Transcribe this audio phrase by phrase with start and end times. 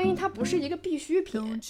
[0.00, 1.60] 婚姻它不是一个必需品，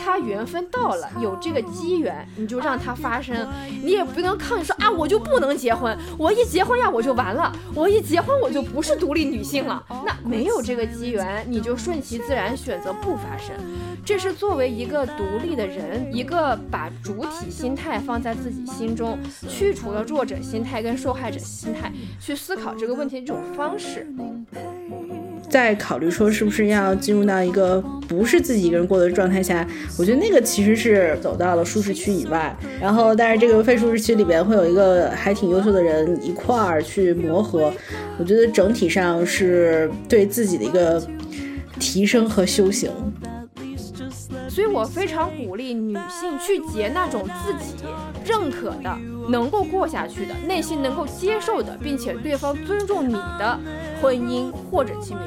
[0.00, 3.48] 它缘分到了，有这个机缘，你就让它发生，
[3.84, 9.80] 你也不能抗拒说啊，我就不能结婚，我一结婚呀我就完了，我一结婚我就不是独立女性了。
[10.04, 13.54] 那没有这个机缘，你就顺其自然选择不发生，
[14.04, 19.16] 这是作为一个独立的人，一个把主体心态放在自己心中，
[19.48, 24.04] 去除了弱者心态跟受害者心态，去思考这个问题的一种方式。
[25.48, 29.66] 在考虑说是不是要进入到一个不是自己一个人过的状态下，
[29.98, 32.54] 我觉得那个其实是走到了舒适区以外。
[32.80, 37.72] 然后，但是这个非舒适区里边会有一个还挺优秀的人一块儿去磨合，
[38.18, 41.02] 我觉得整体上是对自己的一个
[41.78, 42.90] 提升和修行。
[44.48, 47.84] 所以我非常鼓励女性去结那种自己
[48.24, 48.96] 认可的、
[49.28, 53.58] 能够过下去的、内心能够接受的，并且对方尊重你的
[54.00, 55.22] 婚姻或者亲密。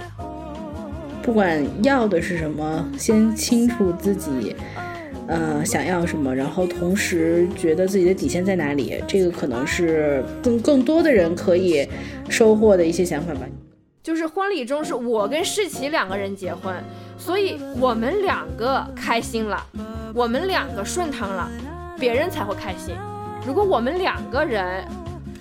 [1.21, 4.55] 不管要的是什么，先清楚自己，
[5.27, 11.87] 呃，想要什么，然后同时觉得自己的底线在哪里，这个可能是更更多的人可以
[12.27, 13.41] 收获的一些想法吧。
[14.01, 16.73] 就是婚礼中是我跟世奇两个人结婚。
[17.19, 19.63] 所以我们两个开心了，
[20.11, 21.47] 我们两个顺畅了，
[21.99, 22.95] 别人才会开心。
[23.43, 24.87] 如果我们两个人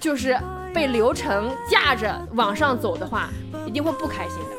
[0.00, 0.34] 就是
[0.72, 3.28] 被流程架着往上走的话，
[3.66, 4.56] 一定会不开心的。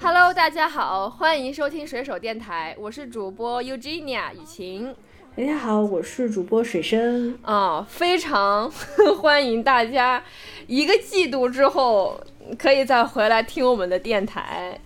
[0.00, 4.94] Hello，大家好，欢迎收听水手电台，我是主播 Eugenia 雨晴。
[5.38, 7.38] 大家好，我是主播水深。
[7.42, 8.68] 啊，非常
[9.22, 10.20] 欢迎大家
[10.66, 12.20] 一个季度之后
[12.58, 14.76] 可以再回来听我们的电台。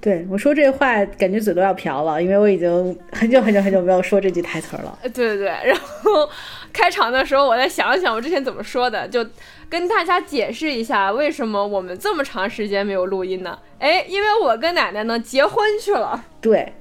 [0.00, 4.98] 对我说这话，感觉嘴都要瓢了，因为我已经很久很久很久没有说这句台词了。
[5.02, 6.30] 对对对， 然后
[6.72, 9.22] 开场的时候，我再想想我之前怎么说的，就。
[9.68, 13.58] 跟大家解释一下，为什么我们这么长时间没有录音呢？
[13.78, 16.24] 哎，因为我跟奶奶呢结婚去了。
[16.40, 16.72] 对，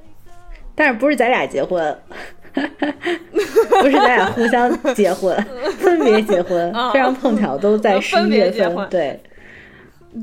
[0.73, 1.99] 但是不是咱俩结婚，
[3.81, 5.35] 不是咱俩互相结婚，
[5.79, 8.89] 分别结婚，非常碰巧都在十一月份。
[8.89, 9.19] 对，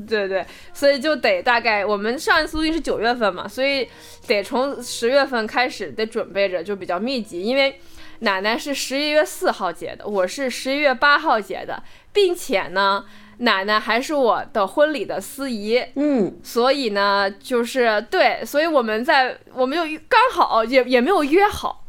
[0.07, 3.87] 对对，所以就得大概我们上一次录音是九月份嘛，所以
[4.27, 7.79] 得从十月份开始得准备着，就比较密集，因为。
[8.23, 11.81] 奶奶是十一月四号结的，我是十一月八号结的，
[12.13, 13.03] 并且呢，
[13.37, 21.80] 奶奶还是我的婚礼的司仪，嗯，所以呢，就是对，所以我们在，我们就刚好也也没有约好，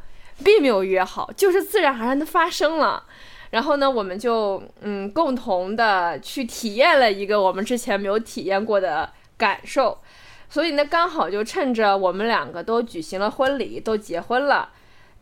[0.42, 3.04] 并没有约好，就是自然而然的发生了，
[3.50, 9.98] 然后呢，我们就嗯，共同的去体验了一个我们之前没有体验过的感受，
[10.48, 14.70] 所以呢，刚好就趁着我们两个都举行了婚礼，都结婚了。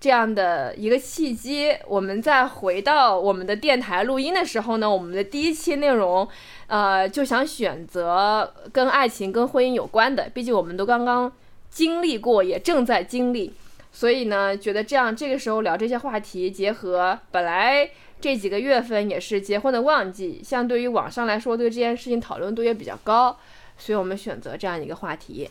[0.01, 6.27] 这样的一个契机，我们再回到我们的电台录音的时候呢，我们的第一期内容，
[6.69, 11.31] 呃，就想选择跟爱情、跟婚姻有关的，毕竟我们都刚刚
[11.69, 13.53] 经历过，也正在经历，
[13.93, 17.91] 所以呢，觉得这样这个时候聊这些话题，结合本来
[18.21, 23.37] 这几个月份也是结婚的旺季，相对于网上来说，对这件事情讨论度也比较高，
[23.77, 25.49] 所以我们选择这样一个话题。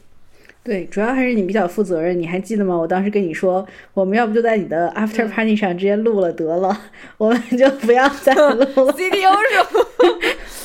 [0.62, 2.20] 对，主要还是你比较负责任。
[2.20, 2.76] 你还记得吗？
[2.76, 6.80] 我当时跟你说，我们要不就在你的 after party 上直接录了得了，
[7.18, 8.94] 我们就不要再录了。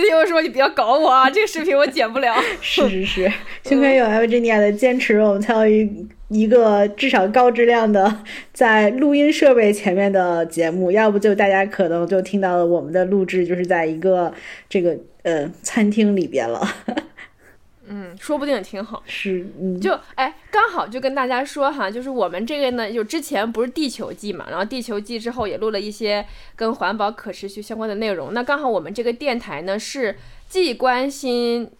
[0.00, 2.34] 听我说你不要搞我啊，这个视频我剪不了。
[2.60, 3.32] 是是是，
[3.64, 10.90] 幸亏有 Virginia 的坚持，我们才有一一个至少高质量的在录音设备前面的节目。
[10.90, 14.32] 要不就大家可能就听到了我们的录制就是在一个
[14.68, 16.66] 这个呃餐厅里边了。
[17.86, 19.02] 嗯，说不定也挺好。
[19.06, 19.46] 是，
[19.80, 26.26] 就哎，刚好就跟大家说哈，就是我们这个呢，就之前不是地球季嘛，然后地球季之后也录了一些
[26.56, 28.32] 跟环保可持续相关的内容。
[28.32, 30.16] 那刚好我们这个电台呢，是
[30.48, 31.70] 既关心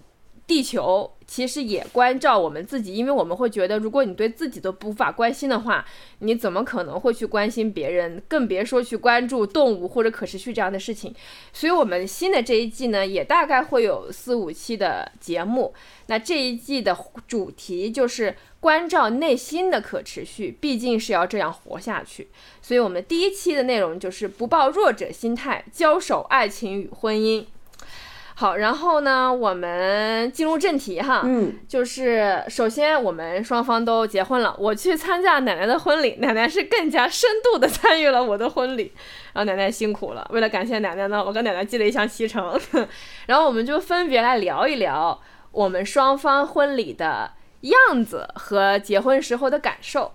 [0.47, 1.13] 地球。
[1.33, 5.83] 其实也关照我们自己，因为我们会觉得，如果你对自己都无法关心的话，
[6.19, 8.23] 你怎么可能会去关心别人？
[8.29, 11.15] 更别说去关注动物或者可持续这样的事情。
[11.51, 15.73] 所以，我们新的这一季呢，也大概会有四五期的节目。
[16.09, 16.95] 那这一季的
[17.27, 22.29] 主题就是关照内心的可持续，毕竟是要这样活下去。
[22.61, 27.47] 所以，我们第一期的内容就是不抱弱者心态，交手爱情与婚姻。
[28.35, 38.93] 好，然后呢，我们进入正题哈，嗯，就是首先我们双方都结婚了，我去参加奶奶的婚礼，奶奶是更加深度的 参与了我的婚礼，
[39.33, 42.59] 然后奶奶辛苦了，为了感谢奶奶呢，我跟奶奶寄了一箱西城，
[43.27, 45.21] 然后我们就分别来聊一聊
[45.53, 50.13] 我们双方婚礼的样子和结婚时候的感受。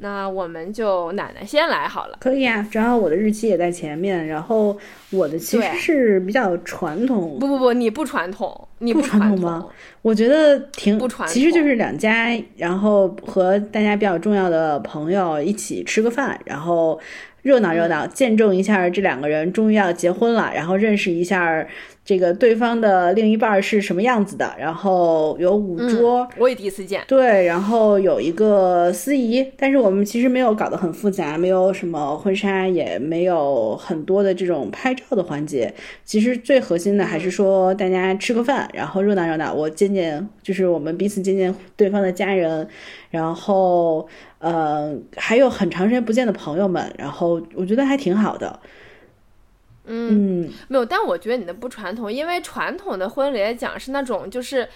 [0.00, 2.18] 那我们就奶奶先来好了。
[2.20, 4.76] 可以啊，正好我的日期也在前面，然后
[5.10, 9.66] 我的其实是比较传统，不不不，你不传统，你不传传统吗？
[10.02, 17.00] 我觉得挺不传其实就是两家，然后和大家比较重要的朋友一起吃个饭，然后
[17.42, 18.10] 热闹热闹，嗯。
[18.14, 21.66] 见证一下这两个人终于要结婚了，然后认识一下
[22.08, 26.26] 这个对方的另一半是什么样子的，然后有五桌。
[26.30, 27.02] 嗯，我也第一次见。
[27.06, 35.74] 对，然后有一个司仪，但是我们其实没有搞得很复杂，没有什么婚纱，也没有很多的这种拍照的环节。
[36.02, 42.66] 其实最核心的还是说大家吃个饭，然后热闹热闹，我见见，就是我们彼此见见对方的家人，
[43.10, 44.08] 然后
[44.38, 48.58] 呃还有很长时间不见的朋友们，然后我觉得还挺好的。
[49.88, 54.68] 嗯没有，但我觉得你的不传统，因为传统的婚礼来讲是那种就是。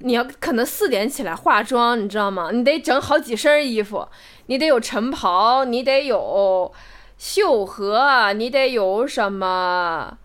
[0.00, 2.50] 你要可能四点起来化妆，你知道吗？
[2.52, 4.06] 你得整好几身衣服，
[4.46, 6.72] 你得有晨袍，你得有
[7.16, 10.16] 绣荷，你得有什么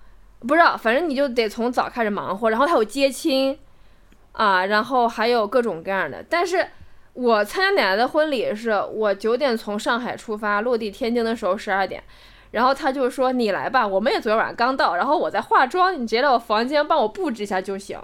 [0.41, 3.57] 不知道，反正你就得从早开始忙活，然后还有接亲
[4.33, 6.23] 啊，然后还有各种各样的。
[6.29, 6.67] 但是
[7.13, 12.03] 我参加奶奶的婚礼是，我九点从上海出发，落地天津的时候十二点。
[12.53, 17.99] 然后他就说：“你来吧，我们也昨天晚上刚到，然后我在化妆，你直接来我房间帮我布置一下就行。”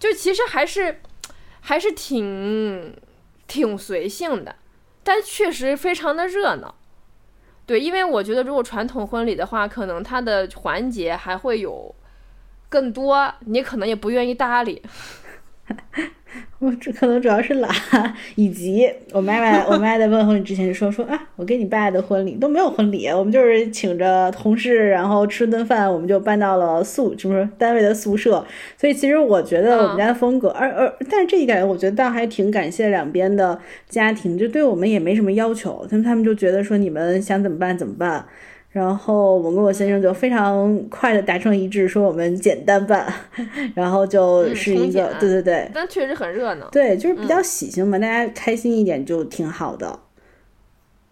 [0.00, 1.00] 就其实还是
[1.60, 2.96] 还是挺
[3.46, 4.56] 挺随性的，
[5.04, 6.74] 但确实非常的热闹。
[7.66, 11.94] 对，因为我觉得如果传统婚礼的话，可能它的环节还会有
[12.68, 14.82] 更多，你可能也不愿意搭理。
[16.58, 17.70] 我这可能主要是懒，
[18.36, 28.44] 以及我妈妈，我妈在问婚礼之前就说说啊，我跟你爸的婚礼都没有婚礼，我们就是请着同事，然后吃顿饭，我们就搬到了宿，就是单位的宿舍。
[28.78, 33.58] 所以其实我觉得我们家的风格，而而但是这一点我觉得倒还挺感谢两边的
[33.88, 38.24] 家庭，就对我们也没什么要求，他们他们就觉得说你们想怎么办怎么办。
[38.74, 43.06] 然后我跟我先生就非常快的达成一致，说我们简单办，
[43.72, 46.68] 然后就是一个、嗯对对对，但确实很热闹。
[46.70, 50.00] 对，就是比较喜庆嘛，大家开心一点就挺好的。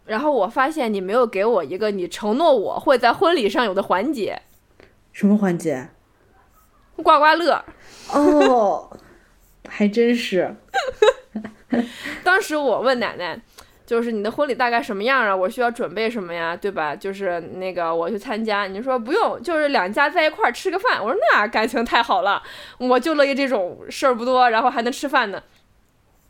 [0.04, 4.42] 然后我发现你没有给我一个你承诺我会在婚礼上有的环节，
[5.12, 5.86] 什么环节？
[7.00, 7.64] 刮刮乐。
[8.12, 8.90] 哦，
[9.68, 10.56] 还真是。
[12.24, 13.40] 当时我问奶奶，
[13.84, 15.34] 就是你的婚礼大概什么样啊？
[15.34, 16.56] 我需要准备什么呀？
[16.56, 16.94] 对吧？
[16.94, 21.02] 就是那个我去参加，你说不用，就是两家在一块儿吃个饭。
[21.02, 22.42] 我说那感情太好了，
[22.78, 25.42] 我就乐意这种事儿不多，然后还能吃饭呢。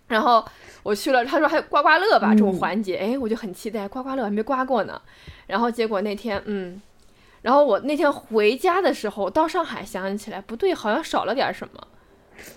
[0.08, 0.44] 然后
[0.82, 5.00] 我去了，他说还有刮刮乐吧这种环节，哎，我就很期待，刮刮乐还没刮过呢。
[5.46, 6.80] 然后结果那天，嗯，
[7.42, 11.86] 然后我那天回家的时候，到上海想起来不对，好像少了点什么。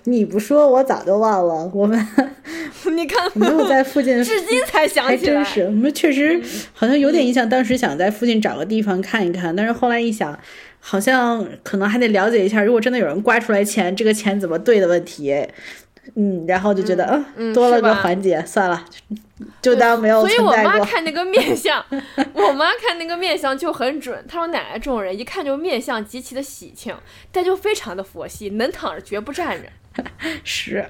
[0.06, 1.70] 你不说，我早就忘了。
[1.74, 2.00] 我们
[2.96, 5.44] 你看，没有在附近， 至今才想起来。
[5.44, 5.62] 真是。
[5.64, 6.40] 我们确实
[6.74, 10.38] 好像有点印象，当时想在附近找个地方看一看，但是后来一想，
[10.80, 15.36] 好像可能还得了解一下，如果真的有人刮出来钱，这个钱怎么兑的问题。
[16.16, 18.86] 嗯，然后就觉得，嗯，嗯多了个环节，算了，
[19.62, 20.80] 就当没有所以我妈。
[20.86, 21.84] 看那个面相，
[22.34, 24.24] 我妈看那个面相就很准。
[24.28, 26.96] 她说奶奶这种人一看就面相极其的喜庆，
[27.32, 30.04] 但就非常的佛系，能躺着绝不站着。
[30.44, 30.86] 是。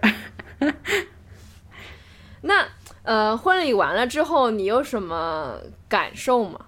[2.42, 2.68] 那
[3.04, 6.60] 呃，婚礼完了之后，你有什么感受吗？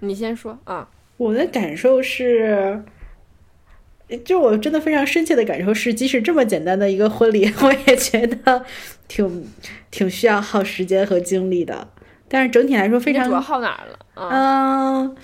[0.00, 0.88] 你先说啊。
[1.16, 2.82] 我的感受是，
[4.24, 8.64] 就我真的非常深切的感受是，即使这么简单的一个婚礼， 我也觉得
[9.06, 9.46] 挺
[9.90, 11.88] 挺需要耗时间和精力的。
[12.28, 13.98] 但是整体来说非常你主要耗哪儿了？
[14.14, 14.28] 啊，
[15.00, 15.16] 嗯，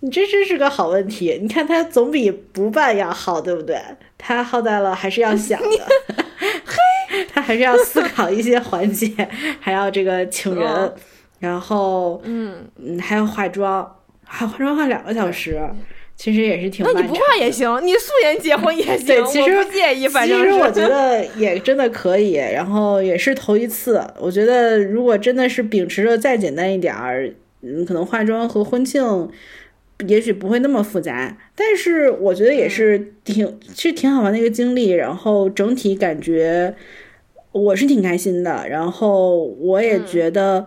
[0.00, 1.38] 你这真是个好问题。
[1.42, 3.80] 你看，它总比不办要好，对不对？
[4.18, 5.86] 它耗在了还是要想的，
[6.64, 9.10] 嘿，他还是要思考一些环节，
[9.60, 10.94] 还要这个请人，嗯
[11.40, 15.60] 然后嗯，嗯还要化妆，还化妆化两个小时，
[16.16, 17.00] 其实也是挺那。
[17.00, 24.02] 你不化也行，你素颜结婚也行，对其实不介意，反正其实我觉得也真的可以，然后也是头一次。
[24.18, 27.30] 我觉得如果真的是秉持着再简单一点儿，
[27.62, 29.28] 嗯，可能化妆和婚庆
[30.06, 34.90] 也许不会那么复杂，但是我觉得也是挺，其实挺好玩的一个经历。
[34.90, 36.74] 然后整体感觉
[37.52, 40.64] 我是挺开心的，然后我也觉得。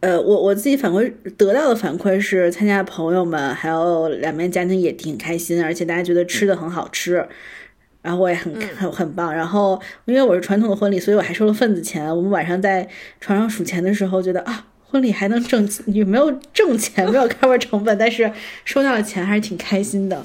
[0.00, 7.26] 呃，我我自己反馈得到的反馈是，参加的朋友们还有两边家庭也挺开心，而且大家觉得吃的很好吃。
[8.02, 9.34] 然后我也很很很棒。
[9.34, 12.14] 然后因为我是传统的婚礼，所以我还收了份子钱。
[12.14, 12.88] 我们晚上在
[13.20, 18.30] 床上数钱的时候，觉得啊，婚礼还能挣，也没有挣钱，没有 cover 成本，但是
[18.64, 20.24] 收到了钱还是挺开心的。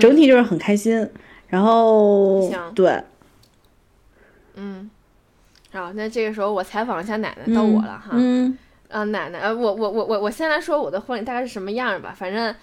[0.00, 1.08] 整体就是很开心。
[1.48, 3.02] 然后对，
[4.56, 4.90] 嗯，
[5.74, 8.12] 好，那这个时候我采访一下奶奶，到我了哈。
[8.12, 8.56] 嗯，
[8.88, 12.54] 啊，奶奶，呃，我我我我我先来说我的婚礼大概是什么样吧，反正。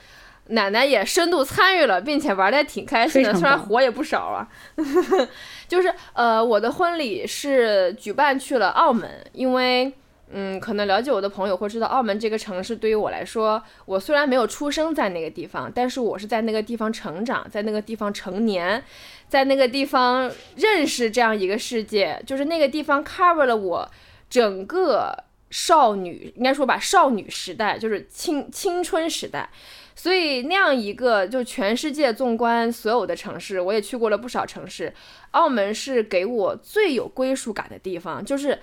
[0.47, 4.45] 奶奶也深度参与了，并且玩的也挺开心的，虽然活也不少啊。
[5.69, 9.93] 就是呃，我的婚礼是举办去了澳门，因为
[10.33, 18.83] 嗯，可能了解我的朋友会知道，澳门这个城市对于我来说，我虽然没有出生在那个地方，但是我是在那个地方成长，在那个地方成年，
[19.27, 23.91] 在那个地方认识这样一个世界，就是那个地方 cover 了我
[24.29, 25.15] 整个
[25.49, 29.49] 少女，应该说吧，少女时代，就是青青春时代。
[29.93, 34.93] 所以那样一个，就全世界纵观所有的城市，我也去过了不少城市，
[35.31, 38.59] 澳门是给我最有归属感的地方，就是。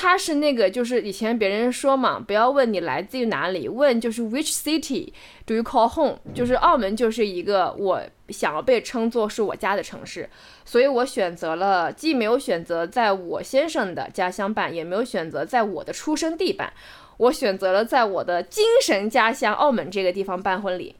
[0.00, 5.08] 他是那个，就是以前别人说嘛，不要问你来自于哪里，问就是 Which city
[5.44, 6.20] do you call home？
[6.32, 10.30] 就是澳门就是一个我想要被称作是我家的城市，
[10.64, 16.72] 所以我选择了，既没有选择在我先生的家乡办，也没有选择在我的出生地办，
[17.16, 20.94] 我选择了在我的精神家乡澳门这个地方办婚礼。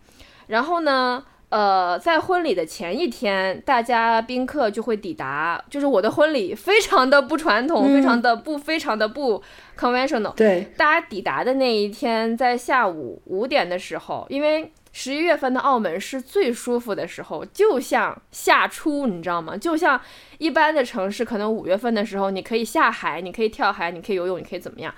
[0.48, 1.24] 然后呢？
[1.50, 5.62] 呃，在婚礼的前一天，大家宾客就会抵达。
[5.70, 9.42] 就是我的婚礼非常的不传统，非常的不，非常的不
[9.78, 10.34] conventional。
[10.34, 19.56] 对，大家抵达的那一天，在下午五点的时候，因为十一月份的澳门是最舒服的时候，就像夏初，你知道吗？
[19.56, 19.98] 就像
[20.36, 24.94] 一般的城市，可能五月份的时候，你可以下海，你可以跳海，你可以游泳，你可以怎么样？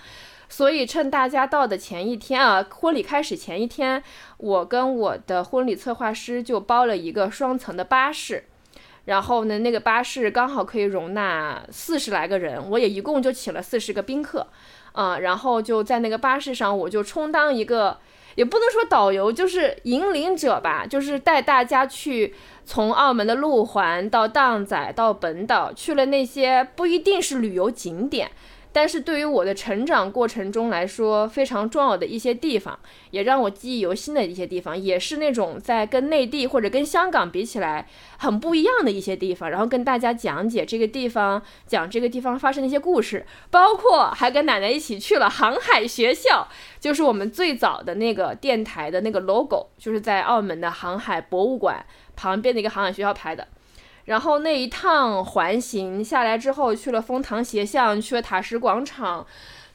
[0.53, 4.03] 所以趁大家到的前一天啊，婚礼开始前一天，
[4.37, 8.45] 我跟我的婚礼策划师就包了一个双层的巴士，
[9.05, 14.49] 然后呢，那个巴士刚好可以容纳四十来个人，我也一共就请了四十个宾客，
[14.91, 17.99] 啊，然后就在那个巴士上，我就充当一个，
[18.35, 28.33] 也不能说导游，就是引领者吧，就是带大家去从澳门的路环到荡仔到本岛，去了那些不一定是旅游景点。
[28.73, 32.79] 但是对于我的成长过程中来说，非常重要的一些地方，
[33.11, 39.51] 也让我记忆犹新的一些地方，也是那种在跟内地或者跟香港比起来很不一样的一些地方。
[39.51, 46.47] 然后跟大家讲解这个地方，讲这个地方发生的一些故事，包括还跟奶奶一起去了航海学校，
[46.79, 51.85] 就是我们最早的那个电台的那个 logo，就是在澳门的航海博物馆
[52.15, 53.49] 旁边的一个航海学校拍的。
[54.11, 59.25] 然后那一趟环形下来之后，去了丰塘斜巷，去了塔石广场，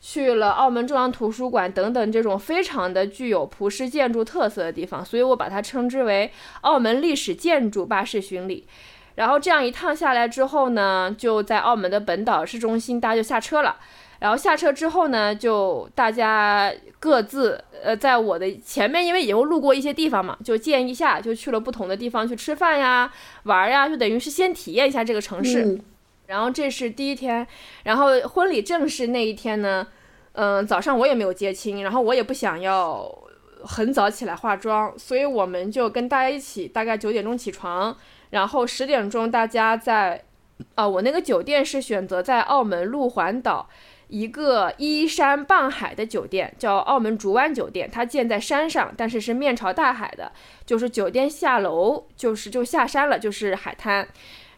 [0.02, 8.68] 去了澳门中央图书馆等等这种非常的具有葡式建筑特色的地方，所以我把它称之为澳门历史建筑巴士巡礼。
[9.16, 13.78] 然后这样一趟下来之后呢，就在澳门的本岛市中心，大家就下车了。
[14.26, 23.14] 然后下车之后呢，就大家各自呃，在我的前面，因为以后路过一些地方嘛，就见一下，就去了不同的地方去吃饭呀、
[23.44, 25.80] 玩呀，就等于是先体验一下这个城市。
[26.26, 27.46] 然后这是第一天，
[27.84, 29.86] 然后婚礼正式那一天呢，
[30.32, 33.08] 嗯，早上我也没有接亲，然后我也不想要
[33.62, 37.96] 很早起来化妆，所以我们就跟大家一起，大概九点钟起床，
[38.32, 40.24] 然后十点钟大家在，
[40.74, 43.70] 啊，我那个酒店是选择在澳门路环岛。
[44.16, 50.32] 一个依山傍海的酒店叫澳门竹湾酒店，它建在山上，但是是面朝大海的。
[50.66, 54.08] 就是酒店下楼就是就下山了，就是海滩。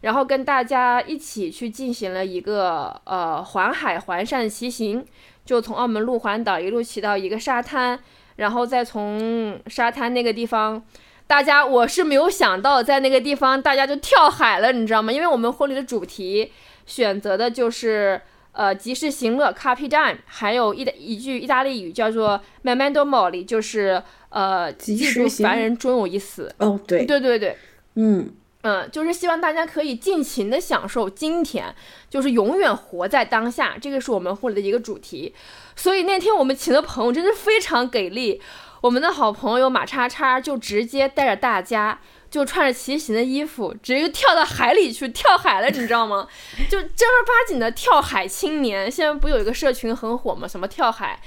[0.01, 5.03] 然后跟大家一起去进行了一个呃环海环山骑行，
[5.43, 7.99] 就从澳门路环岛一路骑到一个沙滩，
[8.35, 10.83] 然后再从沙滩那个地方，
[11.25, 15.11] 大家我是没有想到在那个地方大家就跳海了，你知道吗？
[15.11, 16.51] 因为我们婚礼的主题
[16.85, 18.21] 选择的就是。
[18.57, 26.51] 呃，及时行乐，Carpe Diem，还有一一句意大利语叫做 Memento Mori，就是呃，记住凡人终有一死。
[26.57, 27.55] 哦，对，对对对，
[27.93, 28.33] 嗯
[28.63, 31.71] 嗯，就是希望大家可以尽情的享受今天，
[32.09, 35.35] 就是永远活在当下，这个是我们婚礼的一个主题。
[35.75, 38.41] 所以那天我们请的朋友真是非常给力，
[38.81, 41.99] 我们的好朋友马叉叉就直接带着大家。
[42.29, 46.27] 就穿着骑行的衣服，直接跳到海里去跳海了，你知道吗？
[46.69, 48.91] 就正儿八经的跳海青年。
[48.91, 50.47] 现在不有一个社群很火吗？
[50.47, 51.19] 什么跳海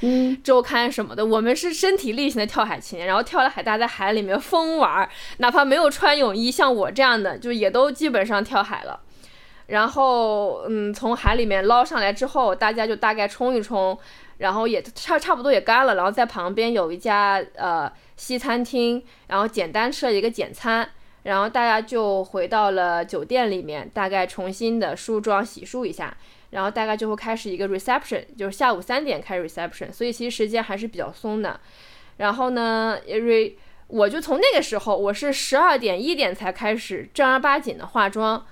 [0.45, 1.25] 周刊什么的。
[1.25, 9.01] 我们是身体力行的跳海青年，然后跳了海，大家在海里面疯玩，哪怕没有穿泳衣，像我这样的，就也都基本上跳海了。
[9.71, 13.99] 然后，嗯，从海里面捞上来之后，大家就大概冲一冲，
[14.39, 17.91] 然后也差差不多也干了，然后在旁边有一家呃。
[18.21, 20.87] 西餐厅，然后简单吃了一个简餐，
[21.23, 26.15] 然后大家就回到了酒店里面，大概重新的梳妆洗漱一下，
[26.51, 31.59] 然后大概就会开始一个 reception，就是下午三点开 reception，所以其实时间还是比较松的。
[32.19, 33.55] 然后呢，re
[33.87, 38.45] 我就从那个时候，我是十二点一点才开始正儿八经的化妆。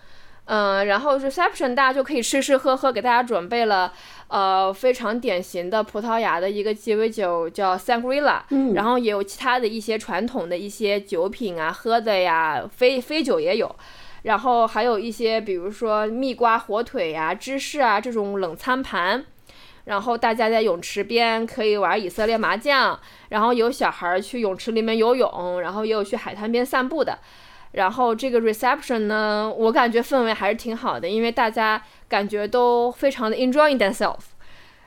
[0.50, 3.92] 嗯，然后 reception 大家就可以吃吃喝喝，给大家准备了
[4.28, 13.76] 呃非常典型的葡萄牙的一个鸡尾酒，叫 Sangria，嗯然后也有其他的一些传统的一些酒品啊，喝的呀，非非酒也有，
[14.22, 19.26] 然后还有一些比如说蜜瓜火腿呀、芝士啊这种冷餐盘。
[19.84, 23.00] 然后大家在泳池边可以玩以色列麻将，
[23.30, 27.18] 然后有小孩儿去泳池里面游泳，然后也有去海滩边散步的。
[27.78, 34.34] 然后这个 reception 呢，我感觉氛围还是挺好的，因为大家感觉都非常的 enjoying themselves。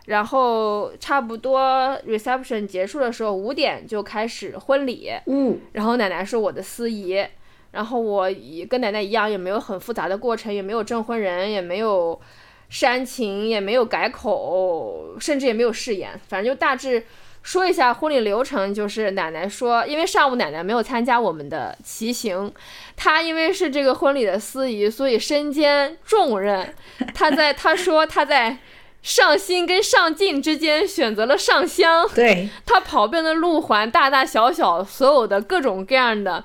[0.07, 5.09] 然后差不多 reception 结束的时候，五点就开始婚礼。
[5.27, 7.25] 嗯然后奶奶是我的司仪，
[7.71, 12.19] 然后我也跟奶奶一样，也没有很复杂的过程，也没有证婚人，也没有
[12.67, 17.05] 煽情，也没有改口，甚至也没有誓言，反正就大致
[17.43, 18.73] 说一下婚礼流程。
[18.73, 22.53] 就是奶奶说，因为上午奶奶没有参加我们的骑行，
[22.95, 26.73] 她因为是这个婚礼的司仪，所以身兼重任。
[27.13, 28.57] 她在她说她在
[29.01, 32.07] 上新跟上进之间选择了上香。
[32.13, 36.43] 对，她跑遍了路环，大大小小所有的各种各样的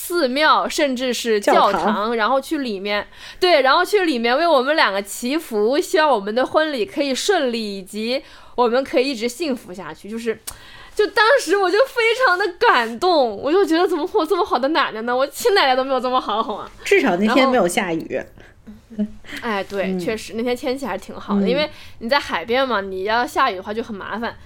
[0.00, 3.04] 寺庙，甚至是教教堂堂，然后去里面，
[3.40, 8.22] 对，然后去里面为我们两个祈福，希望我们的婚礼可以顺利，以及
[8.54, 10.08] 我们可以一直幸福下去。
[10.08, 10.38] 就是，
[10.94, 15.14] 就当时我就非常的感动，我就觉得怎么会有这么好的奶奶呢？
[15.14, 16.70] 我亲奶奶都没有这么好，好吗？
[16.84, 18.22] 至少那天没有下雨。
[19.42, 24.36] 哎，对，嗯确实那天天气还是挺好的，因为你在海边嘛，你要下雨的话就很麻烦。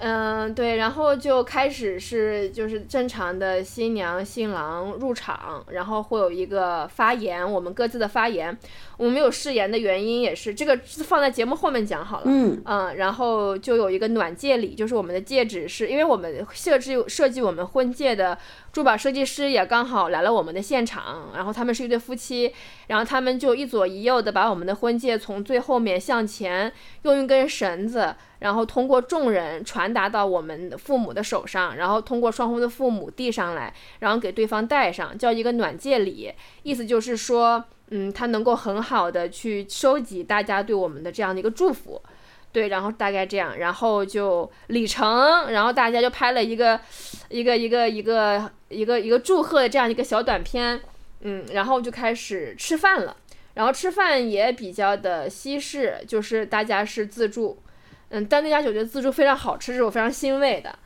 [0.00, 8.56] 嗯，对，然后就开始是就是正常的新娘新郎入场，然后会有一个发言，我们各自的发言。
[8.96, 12.24] 我们没有誓言的原因也是这个放在节目后面讲好了。
[12.26, 18.36] 嗯嗯，然后就有一个暖戒礼，就是我们的戒指是因为我们设置设计我们婚戒的
[18.72, 22.52] 珠宝设计师也刚好来了我们的现场，然后他们是一对夫妻，
[22.86, 42.00] 然后他们就一左一右的把我们的婚戒从最后面向前用一根绳子，然后通过众人传达到我们父母的手上，然后通过双方的父母递上来，然后给对方戴上，叫一个暖戒礼，意思就是说，嗯，他能够很好的去收集大家对我们的这样的一个祝福。
[42.52, 46.80] 对，然后大概这样，然后就礼成，然后大家就拍了一个，
[47.28, 50.80] 一个一个一个一个一个祝贺的这样一个小短片，
[51.20, 53.16] 嗯，然后就开始吃饭了，
[53.54, 57.62] 然后吃饭也比较的西式，就是大家是自助，
[58.08, 60.78] 嗯，但那家酒店自助非常好吃，是我非常欣慰的。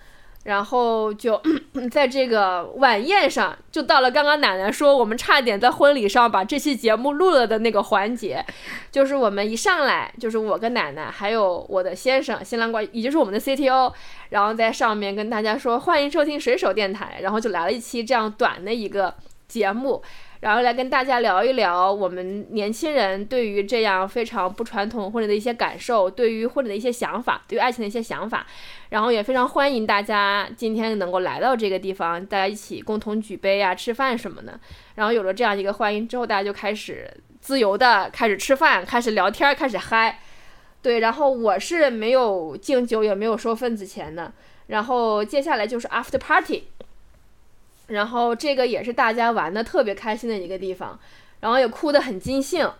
[0.44, 1.40] 然后就
[1.90, 8.44] 在这个晚宴上，就到了刚刚奶奶说我们差点在婚礼上把这期节目录了的那个环节，
[8.92, 13.92] 就是我们一上来就是我跟奶奶还有我的先生新郎官，也就是我们的 CTO，
[14.28, 19.14] 然后在上面跟大家说欢迎收听水手电台，然后就来了一期这样短的一个
[19.48, 20.02] 节目。
[20.40, 28.46] 然后来跟大家聊一聊我们年轻人对于这样非常不传统婚礼的一些感受，对于婚礼的一些想法，对于爱情的一些想法。
[28.94, 34.56] 然后也非常欢迎大家今天能够来到这个地方，大家一起共同举杯啊、吃饭什么的。
[34.94, 40.20] 然后有了这样一个欢迎之后，大家就开始自由的开始吃饭、开始聊天、开始嗨。
[40.80, 44.32] 对，然后我是没有敬酒，也没有收份子钱的。
[44.68, 46.68] 然后接下来就是 after party。
[47.88, 50.96] 然后这个也是大家玩的特别开心的一个地方，
[51.40, 52.70] 然后也哭得很尽兴，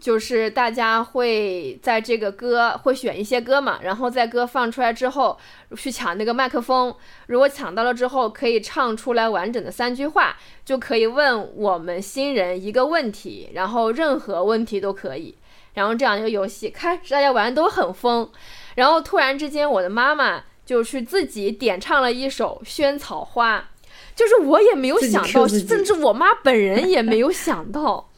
[0.00, 5.38] 就是大家会在这个歌会选一些歌嘛，然后在歌放出来之后
[5.76, 6.94] 去抢那个麦克风，
[7.26, 15.36] 如果抢到了之后可以唱出来完整的三句话，就可以问我们新人一个问题，然后任何问题都可以，
[15.74, 18.28] 然后这样一个游戏开始大家玩的都很疯，
[18.76, 23.58] 然后突然之间我的妈妈就去自己点唱了一首《萱草花》。
[24.14, 28.09] 就是我也没有想到，甚至我妈本人也没有想到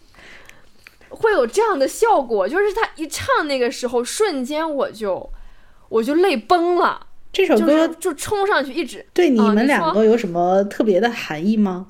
[1.12, 2.48] 会有这样的效果。
[2.48, 5.30] 就是他一唱那个时候，瞬间我就
[5.88, 11.86] 我就泪崩了，这首歌就冲上去一直对你们两个有什么特别的含义吗？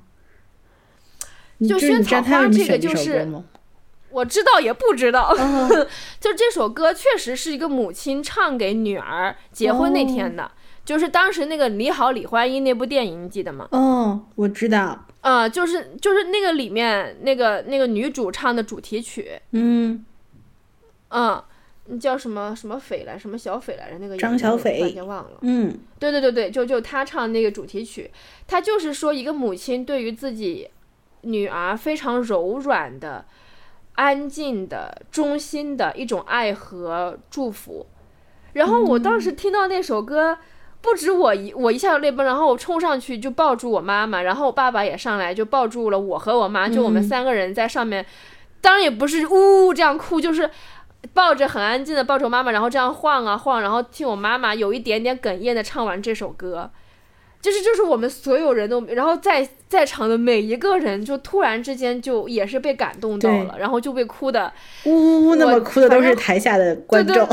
[1.58, 3.26] 你就萱草花这个就是？
[4.10, 5.68] 我知道也不知道，哦
[6.20, 10.50] 就这首歌确实是一个母亲唱给女儿结婚那天的，
[10.84, 13.68] 就是当时那个《你好，李焕英》那部电影，你记得吗？
[13.72, 20.04] 嗯，我知道，啊、就是就是那个里面那个那个女主唱的主题曲，嗯，
[21.10, 21.42] 嗯，
[22.00, 23.98] 叫什么什么斐来，什么小斐来着？
[23.98, 25.38] 那个张小斐突然间忘了。
[25.42, 28.10] 嗯，对对对对，就就她唱那个主题曲，
[28.48, 30.68] 她就是说一个母亲对于自己
[31.20, 33.24] 女儿非常柔软的、
[33.94, 37.86] 安静的、忠心的一种爱和祝福。
[38.54, 40.36] 然后我当时听到那首歌，
[40.82, 48.04] 不止我一我一下就泪崩，然后我冲上去就抱住我妈妈，然后我爸爸也上来就抱住了我和我妈，就我们三个人在上面，
[48.60, 50.50] 当然也不是呜呜这样哭，就是
[51.14, 56.70] 抱着很安静的抱着我妈妈，然后这样晃啊晃，然后听我妈妈有一点点哽咽的唱完这首歌。
[57.42, 64.52] 就是就是我们所有人都，然后在在场的每一个人，就突然之间就也是被感动到了，然后就被哭的
[64.84, 67.28] 呜呜呜，那么哭的都是台下的观众。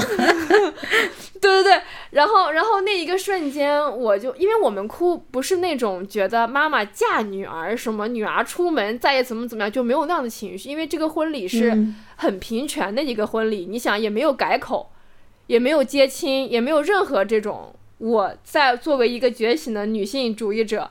[1.42, 11.72] 对对对，然后然后那一个瞬间，我就因为我们哭不是那种觉得妈妈嫁女儿什么女儿出门再也怎么怎么样，就没有那样的情绪，因为这个婚礼是
[12.16, 14.90] 很平权的一个婚礼，你想也没有改口，
[15.46, 17.76] 也没有接亲，也没有任何这种。
[18.00, 20.90] 我在作为一个觉醒的女性主义者，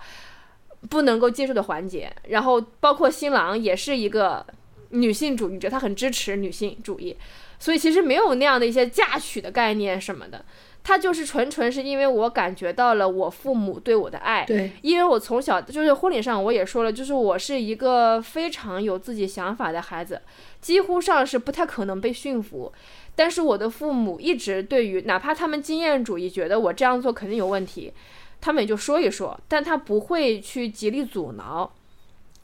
[0.88, 4.46] 不能够接受的环节，然后包括新郎也是一个
[4.90, 7.16] 女性主义者，他很支持女性主义，
[7.58, 10.44] 所以其实没有那样的一些嫁娶的概念什么的，
[10.88, 20.22] 他就是纯纯是因为我感觉到了我父母对我的爱，对，因为我从小就是婚礼上我也说了，就是我是一个非常有自己想法的孩子，
[20.62, 22.72] 几乎上是不太可能被驯服。
[23.14, 27.92] 但是我的父母一直对于，哪怕他们经验主义，觉得我这样做肯定有问题，
[28.40, 31.70] 他们也就说一说，但他不会去极力阻挠，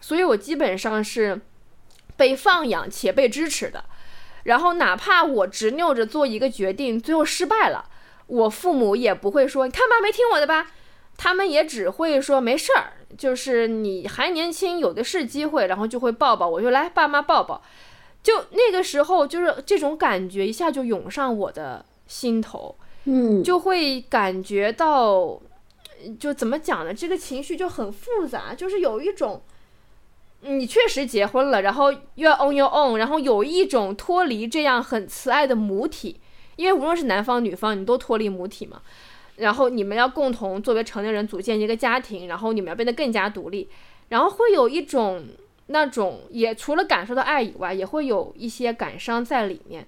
[0.02, 1.40] 所以我基本上是
[2.14, 3.87] 被放养且被支持的。
[4.42, 7.88] 然后哪怕我执拗着做一个决定，最后失败了，
[8.26, 10.70] 我父母也不会说，你看吧，没听我的吧，
[11.16, 17.62] 他们也只会说没事儿，就是你还年轻，有的是机会，然后就会抱抱我，就来爸妈抱抱。
[18.22, 25.38] 就那个时候，就是这种感觉一下就涌上我的心头，嗯，就会感觉到，
[26.18, 26.94] 就怎么讲呢？
[26.94, 29.42] 这个情绪就很复杂，就是有一种，
[30.40, 31.98] 你确实结婚了，然后又
[32.30, 36.18] 要 on your own，然后有一种脱离这样很慈爱的母体，
[36.56, 38.80] 因为无论是男方女方，你都脱离母体嘛，
[39.36, 43.68] 然后你们要共同作为成年人组建一个家庭，然后你们要变得更加独立，
[44.08, 45.24] 然后会有一种。
[45.68, 49.86] 那种也除了感受到爱以外，也会有一些感伤在里面。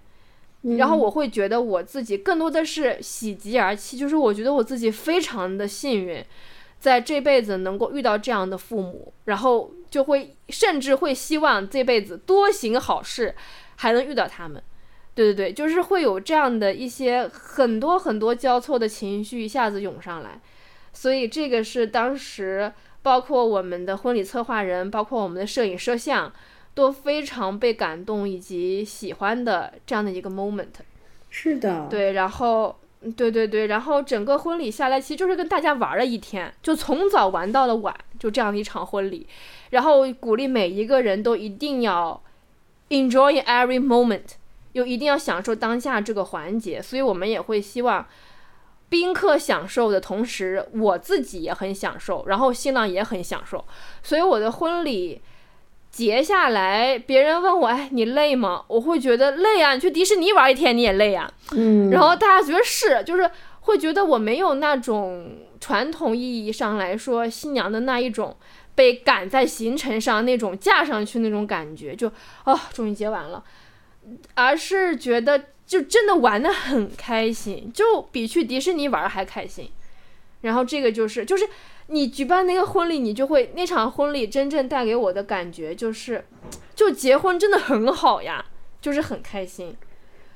[0.78, 6.24] 然后我会觉得我自己更多的是喜极而泣，就是我觉得我自己非常的幸运，
[6.80, 13.34] 在这辈子能够遇到这样的父母，然后就会甚至会希望这辈子多行好事，
[13.76, 14.62] 还能遇到他们。
[15.16, 20.40] 对对对，就是会有这样的一些很多很多交错的情绪一下子涌上来，
[20.92, 22.72] 所以这个是当时。
[23.02, 26.32] 包括我们的婚礼策划人，包括我们的摄影摄像，
[26.74, 30.74] 都非常被感动以及喜欢的这样的一个 moment。
[31.30, 32.76] 是的，对，然后，
[33.16, 39.24] 对对对，然后整个婚礼下来，其实就是跟大家玩了一天，就从早玩到了晚，就这样的一场婚礼。
[39.70, 42.20] 然后鼓励每一个人都一定要
[42.88, 44.30] enjoy every moment，
[44.76, 46.80] 又一定要享受当下这个环节。
[46.80, 48.06] 所以我们也会希望。
[48.88, 53.66] 宾客享受的同时，我自己也很享受，然后新郎也很享受，
[54.00, 55.20] 所以我的婚礼
[55.90, 58.64] 结下来，别人问我，哎，你累吗？
[58.68, 63.28] 我会觉得累啊，你去迪士尼玩一天你也累啊，嗯，然后大家觉得是，就是
[63.62, 68.36] 会觉得我没有那种传统意义上来说新娘的那一种
[68.76, 72.06] 被赶在行程上那种架上去那种感觉，就
[72.44, 73.42] 哦，终于结完了，
[74.34, 75.46] 而是觉得。
[75.66, 79.68] 就真的玩的很开心，就比去迪士尼玩还开心。
[80.42, 81.44] 然后这个就是，就是
[81.88, 86.24] 你举办那个婚礼，你就会那场婚礼真正带给我的感觉就是，
[86.76, 88.46] 就结婚真的很好呀，
[88.80, 89.74] 就是很开心。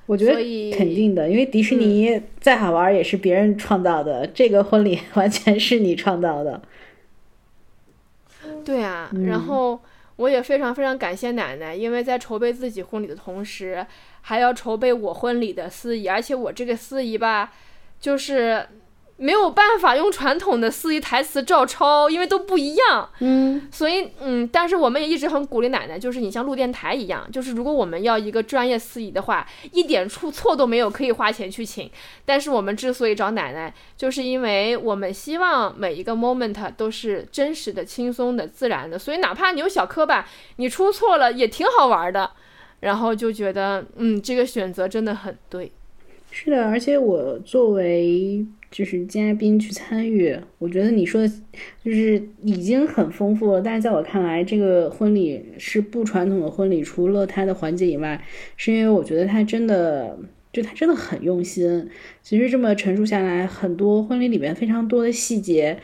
[0.06, 0.32] 我觉得
[0.72, 6.60] 肯定的，因为迪士尼再好玩也是别人创造的，这个婚礼完全是你创造的。
[8.64, 9.80] 对啊，然后
[10.20, 13.86] 我也非常非常感谢奶奶，因为在筹备自己婚礼的同时。
[14.22, 17.54] 还要筹备我婚礼的司仪，而且我这个司仪吧，
[17.98, 18.68] 就是
[19.22, 23.06] 没有办法用传统的司仪台词照抄，因为都不一样。
[23.20, 31.90] 嗯，所以嗯，但是我们也一直很鼓励奶奶，就是你像录电台一样，就是如果我们要一个专业司仪的话，一点出错都没有，可以花钱去请。
[32.24, 42.30] 但是我们之所以找奶奶，就是因为我们希望每一个 moment 都是真实的、轻松的、自然的，所以哪怕你有小磕巴，你出错了也挺好玩的。
[42.80, 45.70] 然后就觉得，嗯，这个选择真的很对。
[46.30, 51.28] 是的，而且我作为就是嘉宾去参与，我觉得你说的，
[51.84, 53.60] 就是已经很丰富了。
[53.60, 58.22] 但是在我看来，这个婚礼是不传统的婚礼，除了它的环节以外，
[58.56, 60.16] 是因为我觉得它真的，
[60.52, 61.88] 就他真的很用心。
[62.22, 65.78] 其实这么陈述下来，很多婚礼里面非常多的细节。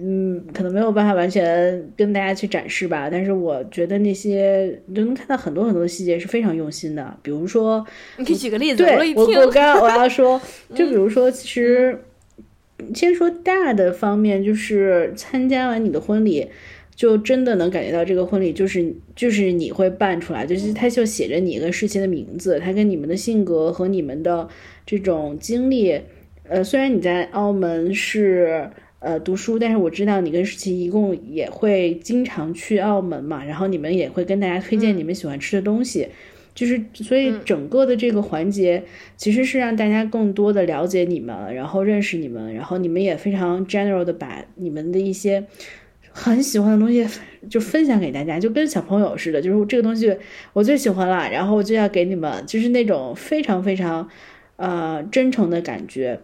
[0.00, 7.84] 嗯，可能没有办法完全跟大家去展示吧，但是我觉得那些就能看到很多很多的细节是非常用心的，比如说，
[8.16, 10.40] 你可以举个例子，对我我刚刚我要说，
[10.72, 12.00] 就比如说，其实
[12.94, 16.48] 先说大的方面，就是参加完你的婚礼。
[16.96, 24.48] 就真的能感觉到这个婚礼就是就是你会办出来，就是它就写着你跟世奇的名字，它跟你们的性格和你们的
[24.84, 26.00] 这种经历，
[26.48, 36.08] 呃，虽然你在澳门是呃读书，但是我知道你跟世奇一共也会经常去澳门嘛，然后你们也会跟大家推荐你们喜欢吃的东西，
[36.58, 38.82] 就是所以整个的这个环节
[39.16, 45.46] 其实是让大家更多的了解你们，然后认识你们，然后你们也非常 general 的把你们的一些。
[46.10, 47.06] 很喜欢的东西
[47.48, 50.16] 就分享给大家，就跟小朋友似的，就是这个东西
[50.52, 54.08] 我最喜欢了，然后我就要给你们，就是那种非常非常
[54.56, 56.18] 呃真诚的感觉。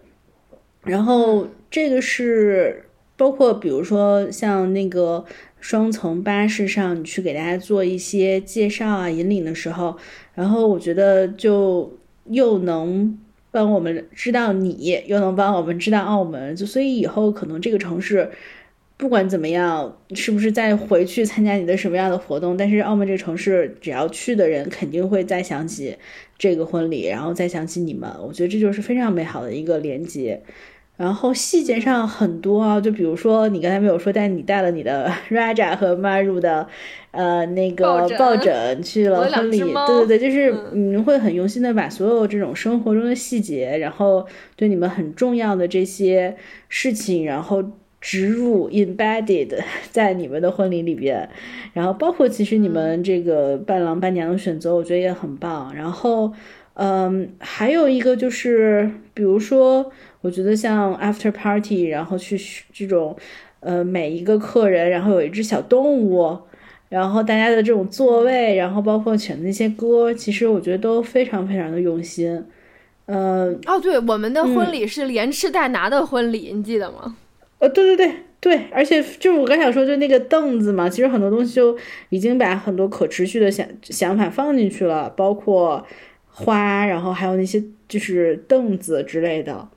[0.83, 5.25] 然后这个是包括比如说像那个
[5.61, 9.97] 双层巴士上，你去给大家做一些介绍啊、引领的时候，
[10.35, 11.93] 然后我觉得就
[12.31, 13.19] 又能
[13.51, 18.31] 帮我们知道你，又能帮我们知道澳门，就所以以后可能这个城市。
[18.97, 22.57] 不管怎么样，是不是再回去参加你的什么样的活动？
[22.57, 25.97] 但是澳门这个城市，只要去的人肯定会再想起
[26.39, 28.09] 这个婚礼，然后再想起你们。
[28.25, 30.41] 我觉得这就是非常美好的一个连接。
[30.97, 36.67] 然后细节上很多啊，就比如说你刚才没有说，但你带了你的 Raja 和 Maru 的
[37.11, 39.59] 呃那个抱枕去了婚礼。
[39.59, 44.27] 对对对，就是你会很用心的把所有这种生活中的细节，然后
[44.57, 46.37] 对你们很重要的这些
[46.69, 47.65] 事情，然后。
[48.07, 49.59] 植入 embedded
[49.91, 51.27] 在你们的婚礼里边，
[51.73, 55.75] 然后包括其实你们这个伴郎伴娘的选择，我觉得也很棒。
[55.75, 56.31] 然后，
[56.75, 59.91] 嗯，还有一个就是，比如说，
[60.25, 62.41] 我觉得像 after party，然后去
[62.73, 63.15] 这种，
[63.61, 66.35] 呃，每一个客人，然后有一只小动物，
[66.89, 72.43] 然后大家的这种座位，然后包括选的那些歌，其实我觉得都非常非常的用心。
[73.05, 77.17] 嗯，哦，对，我们的婚礼是连吃带拿的婚礼，你记得吗？
[77.59, 81.77] 呃，对对对对，而且就是我刚想说，就那个凳子嘛，其实很多东西就
[82.09, 85.87] 已经把很多可持续的想想法放进去了，包括
[86.29, 89.69] 花，然后还有那些就是凳子之类的。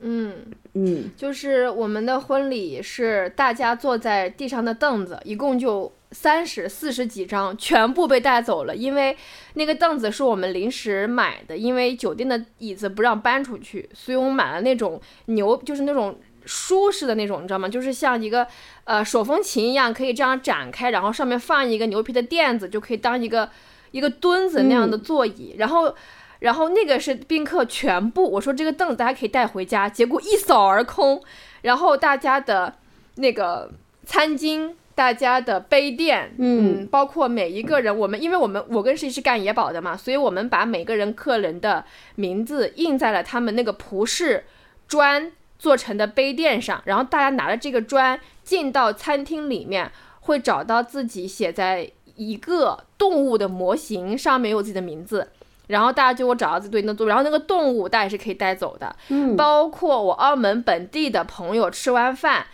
[0.00, 0.34] 嗯
[0.74, 9.16] 嗯，就是我们的婚礼是大家坐在地上的凳子，一共就三十四十几张，全部被带走了，因为
[9.54, 16.18] 那个凳子是我们临时买的，因为酒店的椅子不让搬出去，所以我们买了那种牛，就是那种。
[16.48, 17.68] 舒适的那种，你知道吗？
[17.68, 18.46] 就是像一个
[18.84, 23.50] 呃手风琴一样，可以这样展开，然后上面放一个牛皮的垫子，就可以当一个
[23.90, 25.56] 一个墩子那样的座椅。
[25.58, 25.92] 然后，
[26.40, 31.22] 然后那个是宾客全部，我说这个凳子大家可以带回家，结果一扫而空。
[31.62, 32.74] 然后大家的
[33.16, 33.70] 那个
[34.04, 44.44] 餐巾、大家的杯垫，嗯，包括每一个人，我们因为我们我跟谁是干野保的嘛，所以我们把每个人客人的名字印在了他们那个葡式
[44.86, 45.32] 砖。
[45.58, 55.30] 做成的杯垫上，然后大家拿着这个砖进到餐厅里面，会找到自己写在一个动物的模型上面有自己的名字，
[55.66, 58.94] 然后大家就我找到自己对应的动物，然后那个动物大家是可以带走的。
[59.08, 62.46] 嗯，包括我澳门本地的朋友吃完饭，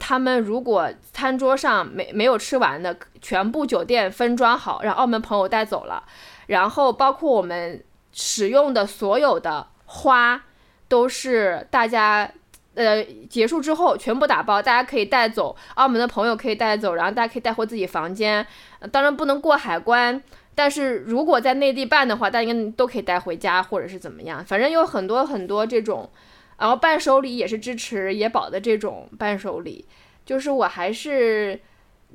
[0.00, 6.02] 他们如果餐桌上没没有吃完的，全部酒店分装好，让澳门朋友带走了。
[6.46, 10.42] 然后包括我们使用的所有的花。
[10.88, 12.30] 都是大家，
[12.74, 18.46] 呃，结束之后全部打包，大家可以带走，澳门的朋友可以带走，然后大家可以带回自己房间。
[18.92, 20.22] 当然不能过海关，
[20.56, 26.10] 但是如果在内地办的话，大家都可以带回家或者是怎么样，反正有很多很多这种，
[26.58, 29.86] 然后伴手礼也是支持野宝的这种伴手礼，
[30.24, 31.60] 就是我还是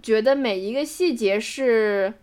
[0.03, 2.13] 觉得每一个细节是。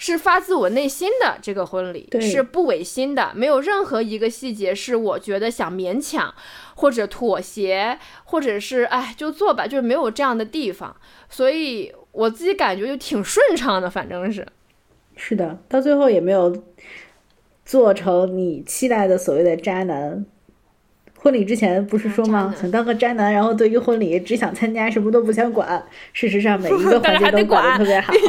[0.00, 6.32] 是发自我内心的这个婚礼是不违心的，没有任何一个细节是我觉得想勉强
[6.76, 10.96] 或者妥协，或者是哎就做吧，就是没有这样的地方，
[11.28, 14.46] 所以我自己感觉就挺顺畅的，反正是。
[15.20, 16.62] 是的，到最后也没有
[17.64, 20.24] 做成你期待的所谓的渣男。
[21.18, 22.54] 婚礼之前不是说吗？
[22.56, 25.84] 想当个渣男，然后对于婚礼只想参加，什么都不想管。
[26.12, 28.12] 事实上，每一个环节都管的特别好。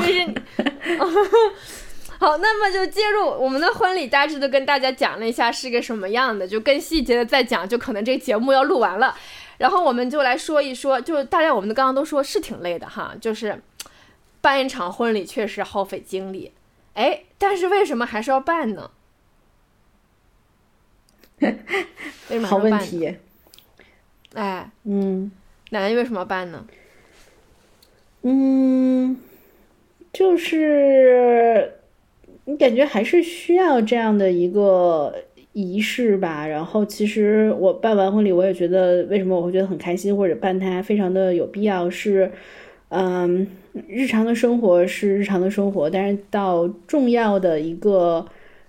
[2.17, 9.15] 好，那么就接入我们的婚礼，大致的跟大家讲了一下是个什么样的，就更细节的再讲，就可能这个节目要录完了。
[9.59, 13.61] 然后我们就来说一说，就大家我们刚刚都说是挺累的哈，就是
[14.41, 16.51] 办一场婚礼确实耗费精力。
[16.99, 18.91] 哎，但是为什么还是要办呢？
[22.43, 23.15] 好问题，
[24.33, 25.31] 哎，嗯，
[25.69, 26.67] 奶奶为什么要办呢？
[28.23, 29.17] 嗯，
[30.11, 31.75] 就是
[32.43, 36.45] 你感觉还是需要这样的一个仪式吧。
[36.45, 42.29] 然后，其实我办完婚礼，我也觉得为什么我会觉得很开心，或者办它非常的有必要，是，
[42.89, 43.47] 嗯，
[43.87, 48.25] 日常的生活是日常的生活，但是到重要的一个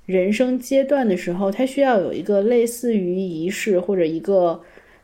[0.06, 4.60] 人生阶段的时候，它需要有一个类似于仪式或者一个。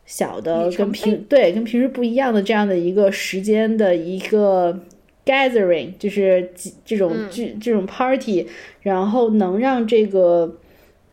[0.09, 4.79] 小的跟平对跟平时不一样的这样的一个时间的一个
[5.25, 6.53] gathering，就是
[6.85, 8.47] 这种聚这种 party，
[8.83, 10.59] 然后能让这个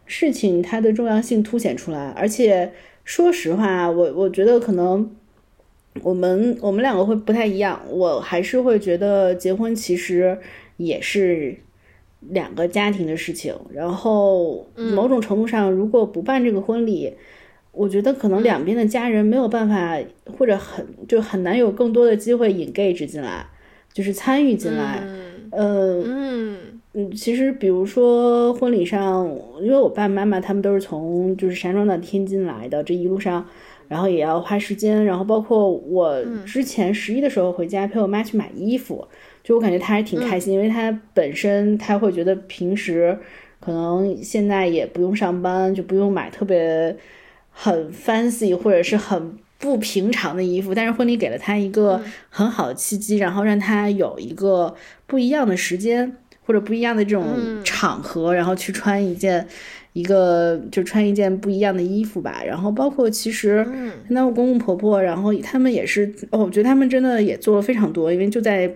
[0.06, 2.10] 事情它的重要性凸显出来。
[2.10, 2.72] 而且
[3.04, 5.10] 说实话，我我觉得可能
[6.02, 10.38] 我们我们两个会不太一样，我还是会觉得结婚其实
[10.78, 11.56] 也是
[12.20, 13.56] 两个家庭的事情。
[13.72, 17.14] 然后某种程度上，如果不办这个婚礼。
[17.76, 19.98] 我觉得可能两边的家人没有办法，
[20.38, 23.48] 或者很就很难有更多的机会 engage 进来，
[23.92, 25.04] 就是参与进来。
[25.50, 26.60] 呃，嗯
[26.94, 29.28] 嗯，其实比如说婚礼上，
[29.60, 33.44] 因为我爸爸妈妈他们都是从就是山庄到天津来的，这一路上，
[33.94, 39.08] 然后也要花时间，然后包括我之前十一的时候回家陪我妈去买衣服，
[39.44, 43.18] 就我感觉她还挺开心，因为她本身她会觉得平时
[43.60, 46.98] 可能现在也不用上班，就不用买特别。
[47.56, 54.74] 很 fancy 或者是很不平常的衣服，但是婚礼给了她一个很好的契机，然后让她有一个
[55.06, 57.24] 不一样的时间或者不一样的这种
[57.64, 59.48] 场合，然后去穿一件
[59.94, 62.44] 一个就穿一件不一样的衣服吧。
[62.46, 63.66] 然后包括其实
[64.10, 68.68] 那我公公婆婆，然后他们也是，哦，我觉得他们真的也做了非常多，因为就在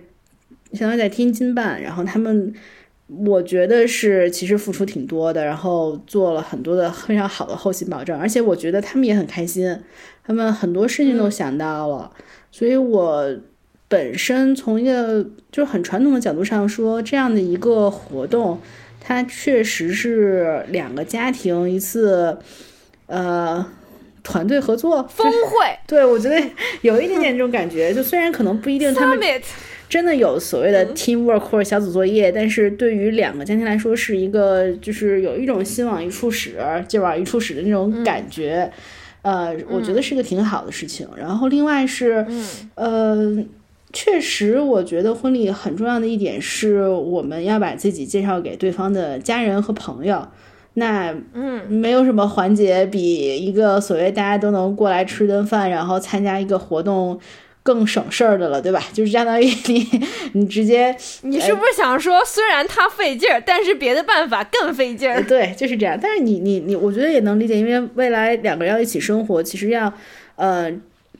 [0.72, 2.54] 相当于在天津办，然后他们。
[3.24, 9.78] 我觉得是，其实付出挺多的，然后做了很多的非常好的后勤保障，而且我觉得他们也很开心，
[10.22, 12.12] 他们很多事情都想到了，
[12.52, 13.34] 所以我
[13.88, 18.58] 本身从一个就是很传统的角度上说，这样的一个活动，
[19.08, 22.36] 它确实是两个家庭一次，
[23.06, 23.64] 呃，
[24.22, 26.38] 团队合作峰会， 对我觉得
[26.82, 29.18] 有一点点这种感觉，就虽然可能不一定他们。
[29.88, 38.70] 真的有所谓的 teamwork 或者小组作业，但是对于两个家庭来说，是一个就是有一种心往一处使，劲往一处使的那种感觉，
[39.22, 41.08] 呃，我觉得是个挺好的事情。
[41.16, 42.26] 然后另外是，
[42.74, 43.42] 呃，
[43.92, 50.28] 确实我觉得婚礼很重要的一点是，我们要把自己介绍给对方的家人和朋友。
[50.74, 57.18] 那嗯，没有什么环节比一个所谓大家都能过来吃顿饭，然后参加一个活动。
[57.60, 58.82] 更省事儿的了，对吧？
[58.94, 59.86] 就是相当于你，
[60.32, 65.22] 你直接， 你是不是想说，虽然他费劲儿，但是别的办法更费劲儿？
[65.24, 65.98] 对，就是这样。
[66.00, 69.92] 但是你，你，你，我觉得也能理解，因为未来两个人要一起生活，其实要，
[70.36, 70.72] 呃，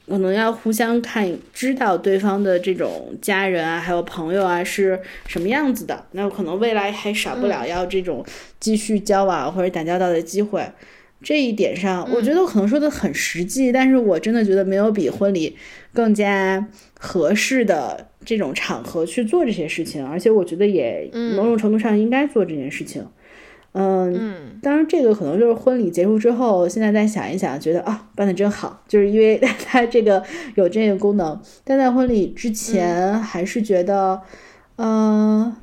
[0.09, 6.05] 可能要互相看，知道对方的这种家人啊，还有朋友啊是什么样子的。
[6.11, 8.25] 那可能未来还少不了要这种
[8.59, 10.65] 继续交往或者打交道的机会。
[11.21, 15.55] 这一点上，我觉得我可能说的很实际，但是我真的觉得没有比婚礼。
[15.91, 16.65] 更加
[16.99, 23.01] 合适的这种场合去做这些事情，而且我觉得也某种程度上应该做这件事情。
[23.01, 23.07] 嗯，
[24.61, 30.23] 当然这个可能就是婚礼结束之后，现在再想一想，觉得啊办的真好，就是因为 它这个
[30.55, 31.39] 有这个功能。
[31.63, 34.21] 但在婚礼之前，还是觉得
[34.77, 35.55] 嗯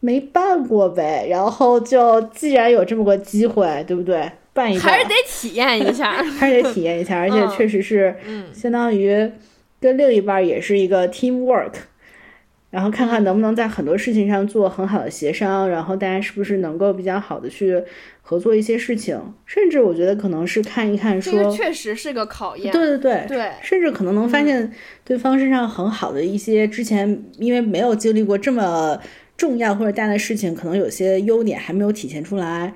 [0.00, 1.26] 没办过呗。
[1.28, 4.30] 然后就既然有这么个机会，对不对？
[4.52, 8.16] 办一个还是得体验一下， 还是得体验一下，而 且确实是，
[8.54, 9.30] 相当于
[9.78, 11.72] 跟另一半也是一个 team work，
[12.70, 17.82] 然后看看能不能在很多事情上做很好的协商，然后大家是不是能够比较好的去
[18.22, 24.72] 合作一些事情，甚至我觉得可能是看一看说，确实是个考验，对对对对，甚至可能能发现
[25.04, 28.98] 对方身上很好的一些之前因为没有经历过这么
[29.36, 32.74] 重要或者大的事情，可能有些优点还没有体现出来。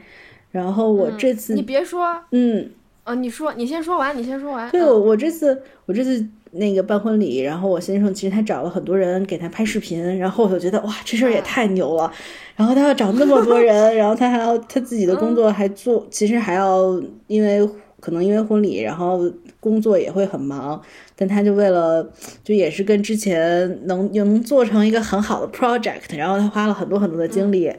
[0.53, 2.71] 然后我这次你别说，嗯，
[3.05, 4.71] 啊，你说，你先说完，你先说完。
[4.71, 12.13] 对，我我这次我这次那个办婚礼，然后我先生其实他找了很多人给他拍视频，然后我就觉得哇，这事儿也太牛了。
[12.57, 17.67] 然后他要找那么多人，然后他还要他自己的工作还做，其实还要因为
[18.01, 19.21] 可能因为婚礼，然后
[19.61, 20.81] 工作也会很忙，
[21.15, 22.07] 但他就为了
[22.43, 27.73] 就也是跟之前能能做成一个很好的 project，然后他花了很多很多的精力。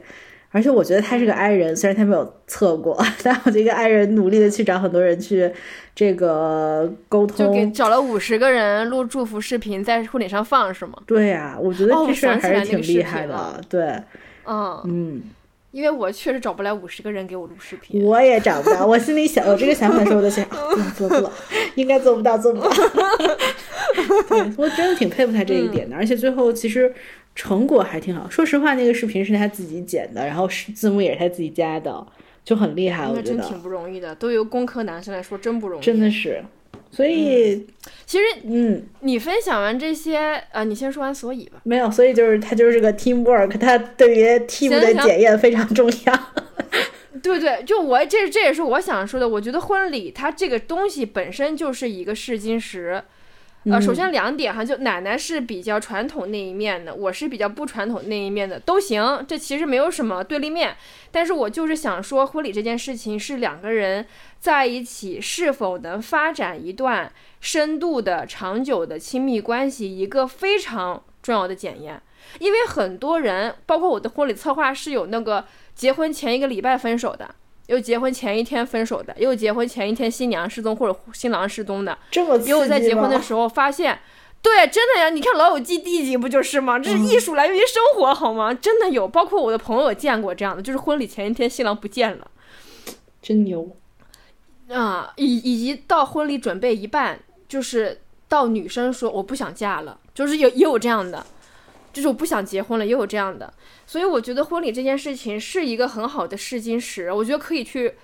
[0.52, 5.50] 而且我觉得他是个 I 人，虽然他没有测过， 但我觉得一个 I 人努力的去找很多人去
[5.94, 10.92] 这个沟通，就给找了五十个人录祝福视频，在婚礼上放是吗？
[11.06, 13.60] 对呀，我觉得这事儿还是挺厉害的。
[13.68, 13.98] 对，
[14.44, 15.22] 嗯嗯，
[15.70, 18.04] 因为我确实找不来五十个人给我录视频。
[18.04, 21.32] 我也找不到，我心里想有这个想法的时候，我就想，啊做不了，
[21.76, 22.68] 应该做不到，做不到。
[24.28, 26.92] 对，我真的挺佩服他这一点的，而且最后其实
[27.34, 28.28] 成果还挺好。
[28.28, 32.06] 说实话，那个视频是他自己剪的，然后是字幕也是他自己加的，
[32.44, 35.82] 就很厉害，我觉得那真挺不容易的，对于工科男生来说真不容易。
[35.84, 36.44] 真的是。
[36.90, 37.66] 所以，
[38.04, 40.18] 其实嗯，你分享完这些，
[40.52, 41.58] 呃，你先说完所以吧。
[41.62, 46.18] 没有，所以就是他就是个 teamwork，他对于 team 的检验非常重要。
[47.22, 49.26] 对对，就我这这也是我想说的。
[49.26, 53.02] 我觉得婚礼它这个东西本身就是一个试金石。
[53.70, 59.24] 呃，首先两点哈，就奶奶是比较传统那一面的，我是比较不传统那一面的，都行。
[59.28, 60.76] 这其实没有什么对立面，
[61.12, 64.04] 但是我就是想说，婚礼这件事情是两个人
[64.40, 72.02] 在一起是否能发展一段深度的、长久的亲密关系，一个非常重要的检验。
[72.40, 75.44] 因为很多人，包括我的婚礼策划是有那个
[75.74, 77.32] 结婚前一个礼拜分手的，
[77.74, 83.98] 有结婚前一天分手的，也有结婚前一天新娘失踪或者新郎失踪的，也有在结婚的时候发现。
[84.42, 85.08] 对，真的呀！
[85.08, 86.76] 你看《老友记》第一集不就是吗？
[86.76, 88.52] 这是艺术来源于生活，好吗？
[88.52, 92.28] 真的有，包括我的朋友也见过这样的，就是婚礼前一天新郎不见了
[93.22, 93.76] 真牛。
[94.68, 101.24] 啊，以以及到婚礼准备一半，就是到女生说我不想嫁了，就是有也有这样的，
[101.92, 103.52] 就是我不想结婚了，也有这样的。
[103.86, 107.94] 所以我觉得婚礼这件事情是一个很好的试金石，我觉得可以去，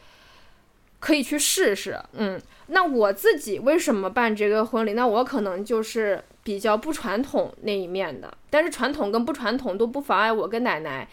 [1.01, 1.99] 可以去试试。
[2.13, 4.93] 嗯，那我自己为什么办这个婚礼？
[4.93, 11.09] 那我可能就是比较不传统那一面的，但是传统跟不传统都不妨碍我跟奶奶。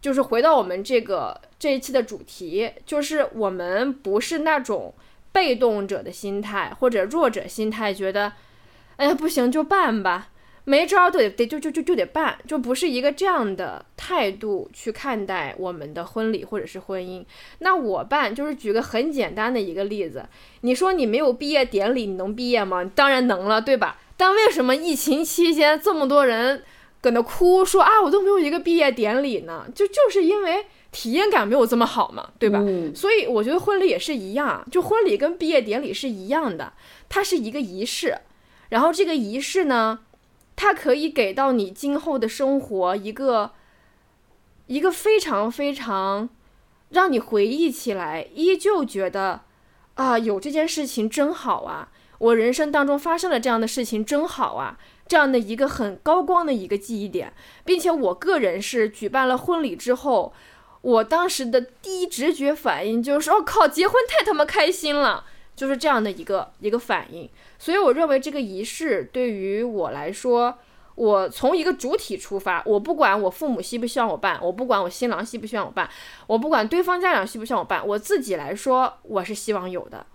[0.00, 4.94] 就是回到我们这个这一期的主题，就是我们不是那种
[5.32, 8.32] 被动者的心态或者弱者心态，觉得，
[8.94, 10.28] 哎呀不行就办吧，
[10.68, 17.24] 没招儿得得就就就就得办，就不是一个这样的态度去看待我们的婚礼或者是婚姻。
[17.60, 20.26] 那我办就是举个很简单的一个例子，
[20.60, 22.84] 你说你没有毕业典礼，你能毕业吗？
[22.94, 23.98] 当然能了，对吧？
[24.16, 26.62] 但为什么疫情期间这么多人？
[27.00, 32.58] 搁那哭说啊，我都没有一个毕业典礼呢，就就是因为体验感没有这么好嘛，对吧？
[32.60, 36.72] 嗯所以我觉得婚礼也是一样，就婚礼跟毕业典礼是一样的，
[37.08, 38.18] 它是一个仪式，
[38.70, 40.00] 然后这个仪式呢，
[40.60, 43.52] 它可以给到你今后的生活一个
[44.66, 46.28] 一个非常非常
[46.88, 49.42] 让你回忆起来，依旧觉得
[49.94, 54.76] 啊，有这件事情真好啊，我人生当中发生了这样的事情真好啊。
[55.06, 57.32] 这样的一个很高光的一个记忆点，
[57.64, 60.34] 并且我个人是举办了婚礼之后，
[60.82, 67.30] 我当时的第一直觉反应就是，我、靠，结婚太他妈开心了，就是这样的一个一个反应。
[67.58, 70.56] 所以我认为这个仪式对于我来说，
[70.94, 75.88] 我从一个主体出发，我不管我父母希不希望我办，我不管我新郎希不希望我办，
[76.26, 80.06] 我不管对方家长希不希望我办，我自己来说我是希望有的，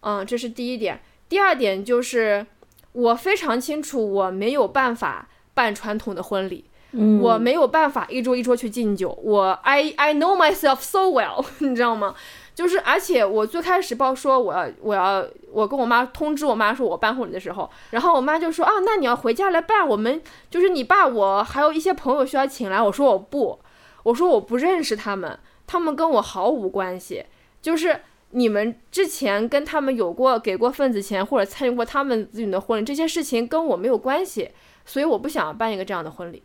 [0.00, 1.00] 嗯，这是第一点。
[1.28, 2.46] 第二点就是。
[2.92, 9.16] 我非常清楚，我没有办法办传统的婚礼，嗯我没有办法一桌一桌去敬酒。
[9.22, 12.16] 我 I I know myself so well， 你知道吗？
[12.60, 22.82] 就是而且我最开始报说我要我要我跟我妈通知我妈说我办婚礼的时候，然后我妈就说啊，那你要回家来办，我们就是你爸我还有一些朋友需要请来。
[22.82, 23.58] 我说我不，
[24.02, 27.24] 我说我不认识他们，他们跟我毫无关系，
[27.62, 28.02] 就是。
[28.32, 34.48] 你们之前跟他们有过给过份子钱，或者参与过他们子女的婚礼，这些事情跟我没有关系，
[34.84, 36.40] 所以我不想办一个这样的婚礼。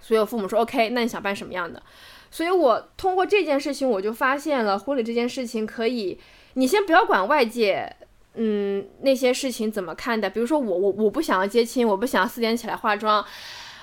[0.00, 1.82] 所以我父母说 OK，那你想办什么样的？
[2.30, 6.18] 所以我通过这件事情，我就发现了婚礼这件事情可以，
[6.54, 7.94] 你先不要管外界，
[8.34, 10.28] 嗯，那些事情怎么看待。
[10.28, 13.24] 比如说我我我不想要接亲，我不想要四点起来化妆，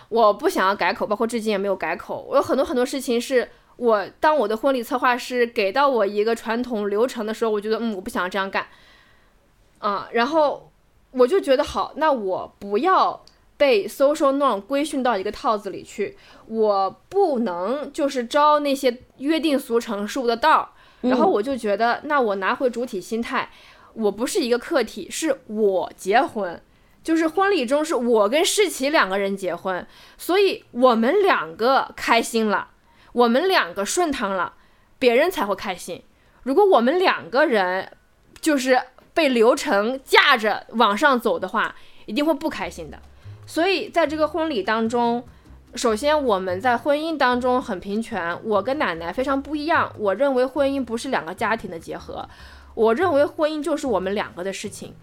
[0.09, 2.25] 我不想要改口，包括至今也没有改口。
[2.29, 3.49] 我有很多很多事情是。
[3.75, 8.67] 我当我的婚礼策划师给到我一个传统流程的时候，我觉得嗯，我不想要这样干，
[9.79, 10.71] 啊，然后
[11.09, 13.25] 我就觉得好，那我不要
[13.57, 20.69] 被 social norm 规训到一个套子里去，我不能就是招那些约定俗成事物的道儿，
[21.01, 23.49] 然后我就觉得，那我拿回主体心态，
[23.93, 26.61] 我不是一个客体，是我结婚。
[27.03, 29.85] 就是婚礼中是我跟世奇两个人结婚，
[30.17, 32.69] 所以我们两个开心了。
[33.11, 34.53] 我们两个顺畅了，
[34.97, 36.01] 别人才会开心。
[36.43, 37.91] 如果我们两个人
[38.39, 38.81] 就是
[39.13, 41.75] 被流程架着往上走的话，
[42.05, 42.97] 一定会不开心的。
[43.45, 45.23] 所以在这个婚礼当中，
[45.75, 49.91] 首先我们在婚姻当中很平权，我跟奶奶非常不一样。
[49.97, 52.27] 我认为婚姻不是两个家庭的结合，
[52.75, 54.93] 我认为婚姻就是我们两个的事情。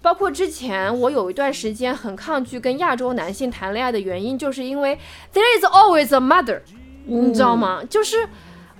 [0.00, 4.96] 包括之前我有一段时间很抗拒跟亚洲男性谈恋爱的原因，就是因为
[5.32, 6.60] there is always a mother。
[7.06, 7.82] 你知道吗？
[7.88, 8.28] 就是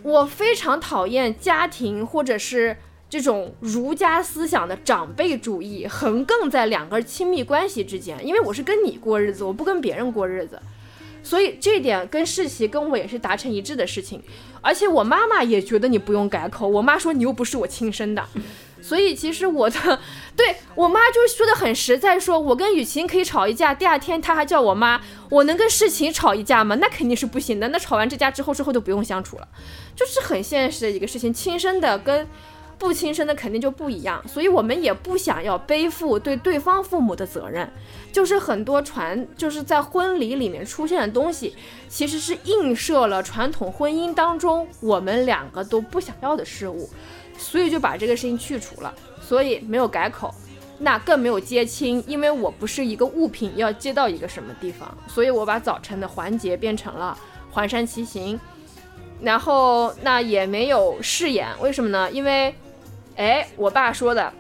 [0.03, 2.77] 我非常讨厌家庭或者是
[3.11, 10.61] 这种儒家思想的长辈主义横亘在两个亲密关系之间，因为我是跟你过日子，我不跟别人过日子，
[11.23, 14.23] 所以这点跟世奇跟我也是达成一致的事情，
[14.61, 18.25] 而且我妈妈也觉得你不用改口，我妈说你又不是我亲生的。
[18.81, 19.99] 所以其实我的，
[20.37, 25.01] 对我妈就说的很实在，说我跟雨晴可以吵一架，第二天她还叫我妈，
[25.31, 26.77] 我能跟世情吵一架吗？
[26.77, 27.67] 那肯定是不行的。
[27.71, 29.49] 那吵完这架之后，之后就不用相处了，
[29.97, 31.35] 就是很现实的一个事情。
[31.35, 32.25] 亲生的跟
[32.79, 37.69] 不亲生的肯定就不一样，所以我们也不想要背负对对方父母的责任。
[38.13, 41.55] 就是很多传，就是在婚礼里面出现的东西，
[41.89, 46.89] 其实是映射了传统婚姻当中我们两个都不想要的事物。
[47.37, 50.35] 所以就把这个事情去除了，所以没有改口，
[50.79, 57.17] 那更没有接亲，因为我不是一个物品要接到一个什么地方，所以我把早晨的环节变成了
[57.53, 58.41] 环山骑行，
[59.23, 62.11] 然后那也没有饰演，为什么呢？
[62.11, 62.53] 因为，
[63.19, 64.33] 哎，我爸说的，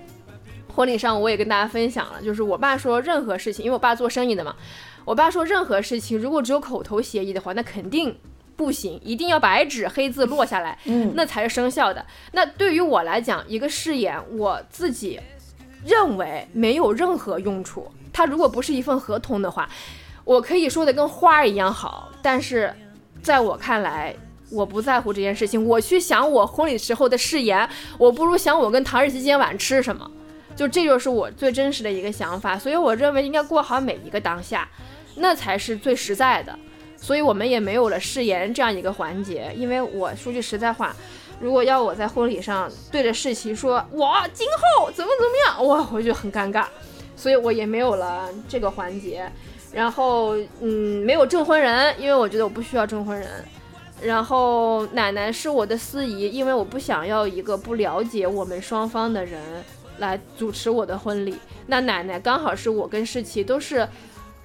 [0.74, 4.56] 婚礼上我也跟大家分享了，就是我爸说任何事情，因为我爸做生意的嘛，
[5.04, 8.16] 我爸说任何事情如果只有口头协议的话，那肯定。
[8.56, 12.04] 不行，一定要白纸黑字落下来，嗯，那才是生效的。
[12.32, 15.20] 那对于我来讲，一个誓言，我自己
[15.86, 17.88] 认为没有任何用处。
[18.12, 19.70] 它如果不是一份合同的话，
[20.24, 22.10] 我可以说的跟花儿一样好。
[22.20, 22.74] 但是
[23.22, 24.12] 在我看来，
[24.50, 25.64] 我不在乎这件事情。
[25.64, 27.68] 我去想我婚礼时候的誓言，
[27.98, 30.10] 我不如想我跟唐日琪今天晚上吃什么。
[30.56, 32.58] 就这就是我最真实的一个想法。
[32.58, 34.68] 所以我认为应该过好每一个当下，
[35.16, 36.58] 那才是最实在的。
[36.96, 40.94] 所以我们也没有了誓言这样一个环节，因为我说句实在话，
[41.38, 46.64] 如果要我在婚礼上对着世奇说我今后怎么怎么样，我，我就很尴尬，
[47.14, 49.30] 所以我也没有了这个环节。
[49.72, 53.28] 然后，嗯，没有证婚人，因为我觉得我不需要证婚人。
[54.02, 59.42] 然后奶奶是我的司仪，因为我不想要一个不了解我们双方的人
[59.98, 61.36] 来主持我的婚礼。
[61.66, 63.88] 那奶奶刚好是我跟世奇都是。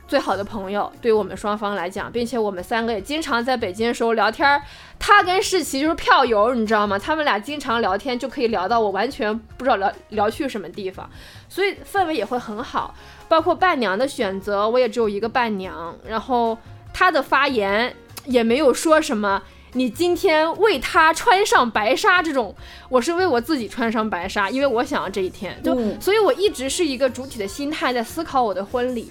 [0.05, 4.61] 最好的朋友，对我们双方来讲，并且我们三个也经常在北京的时候聊天儿。
[4.99, 6.99] 他跟世奇就是票友，你知道吗？
[6.99, 11.09] 他们俩经常聊天，就可以聊到我完全不知道聊聊去什么地方，
[11.47, 12.93] 所以氛围也会很好。
[13.29, 16.55] 包括伴娘的选择，我也只有一个伴娘，然后
[16.93, 17.95] 她的发言
[18.25, 19.41] 也没有说什么
[19.73, 22.55] 你今天为他穿上白纱这种，
[22.89, 29.09] 我是为我自己穿上白纱，因为我想要这一天，就所以我一直是一个主体的心态在思考我的婚礼。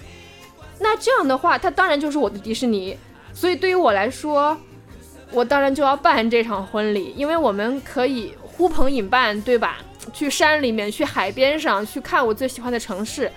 [0.79, 2.97] 那这样的话，它当然就是我的迪士尼，
[3.33, 4.57] 所以对于我来说，
[5.31, 9.79] 我当然就要办这场婚礼，因为我们可以呼朋引伴，对吧？
[10.11, 13.31] 去山里面，去海边上，去看我最喜欢的城市，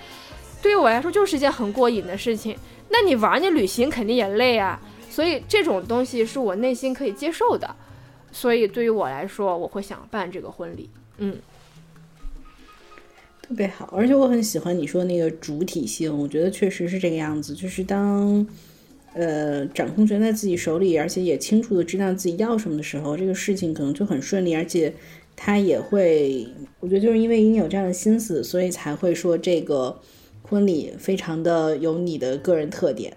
[0.60, 2.56] 对于我来说就是一件很过瘾的事情。
[2.88, 4.80] 那你玩你旅行肯定也累啊，
[5.16, 7.74] 所以这种东西是我内心可以接受的，
[8.30, 11.38] 所以对于我来说，我会想办这个婚礼，嗯。
[13.40, 17.54] 特别好，而且我很喜欢你说那个主体性，我觉得确实是这个样子。
[17.54, 18.46] 就是当，
[19.14, 24.54] 呃，掌控权在自己手里，而且也清楚的知道自己要什么的时候，这个事情可能就很顺利。
[24.54, 24.92] 而且
[25.34, 26.46] 他也会，
[26.80, 29.98] 我觉得就是因为你有这样的心思，所以才会说这个
[30.42, 33.16] 婚礼非常的有你的个人特点。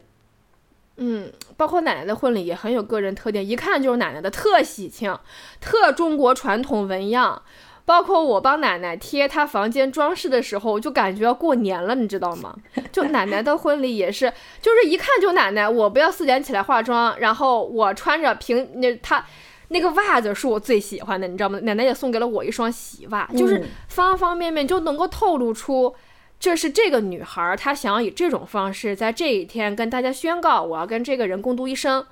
[0.99, 5.17] 嗯，包括奶奶的婚礼也很有个人特点，一看就是奶奶的，特喜庆，
[5.59, 7.41] 特中国传统纹样。
[7.85, 12.53] 包括我帮奶奶贴她房间装饰的时候，就感觉要过年了，你知道吗？
[12.91, 14.31] 就奶奶的婚礼也是，
[14.61, 15.67] 就是一看就奶奶。
[15.67, 19.25] 我不要四点起来化妆，然后我穿着平那她
[19.69, 21.59] 那个袜子是我最喜欢的，你知道吗？
[21.63, 25.95] 奶奶也送给了我一双喜袜，就是方方面面就能够透露出，
[26.39, 32.05] 这是这个女孩她想要以这种方式在这一天跟大家宣告，我要跟这个人共度一生，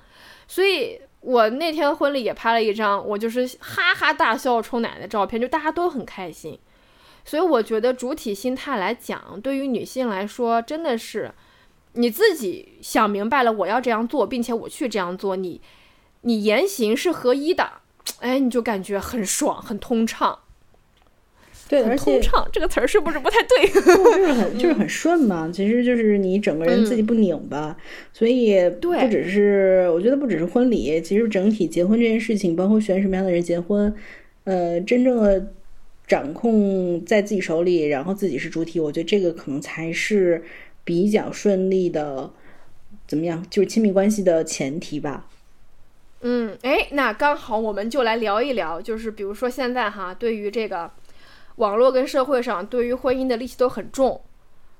[0.46, 1.00] 所以。
[1.20, 6.56] 我那天婚礼也拍了一张，我就是哈哈大笑冲奶奶的照片，就大家都很开心。
[7.24, 11.34] 所以我觉得主体心态来讲，对于女性来说，真的是
[11.94, 15.60] 你自己想明白了我要这样做，并且我去这样做，你
[16.20, 17.68] 你言行是合一的，
[18.20, 20.38] 哎，你就感觉很爽，很通畅。
[21.68, 23.68] 对，而且通畅这个词儿是不是不太对？
[23.68, 27.76] 就是很就是很顺嘛，其实就是你整个人自己不拧巴，
[28.12, 33.94] 所以不只是我觉得不只是婚礼，其实整体结婚这件事情，包括选什么样的人结婚，
[34.44, 35.52] 呃，真正的
[36.06, 40.42] 掌控在自己手里，然后自己是主体，我觉得这个可能才是
[40.84, 42.30] 比较顺利的，
[43.06, 43.44] 怎么样？
[43.50, 45.26] 就是亲密关系的前提吧。
[46.22, 50.90] 嗯，哎，那刚好我们就来聊一聊，就是比如说现在哈，对于这个。
[51.58, 54.20] 网络跟社会上对于婚姻的戾气都很重，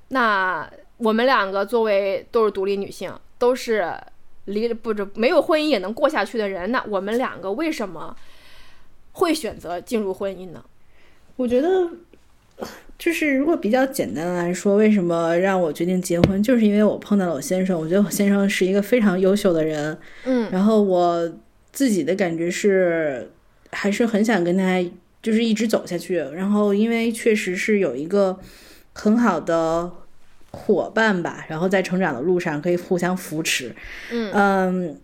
[0.09, 3.93] 那我们两个作为都是独立女性，都是
[4.45, 8.15] 离不着没有婚姻也能过下去的人，那我们两个为什么
[9.13, 10.63] 会选择进入婚姻呢？
[11.35, 11.89] 我觉得，
[12.97, 20.49] 就是如果比较简单来说，为什么让我决定结婚，就是因为我碰到了我先生，我觉得我先生是一个非常优秀的人，嗯。
[20.51, 21.31] 然后我
[21.71, 23.31] 自己的感觉是，
[23.71, 24.83] 还是很想跟他
[25.21, 26.17] 就是一直走下去。
[26.17, 28.39] 然后因为确实是有一个
[28.93, 29.91] 很好的
[30.51, 33.75] 伙伴吧，然后在成长的路上可以互相扶持。
[34.11, 34.97] 嗯嗯，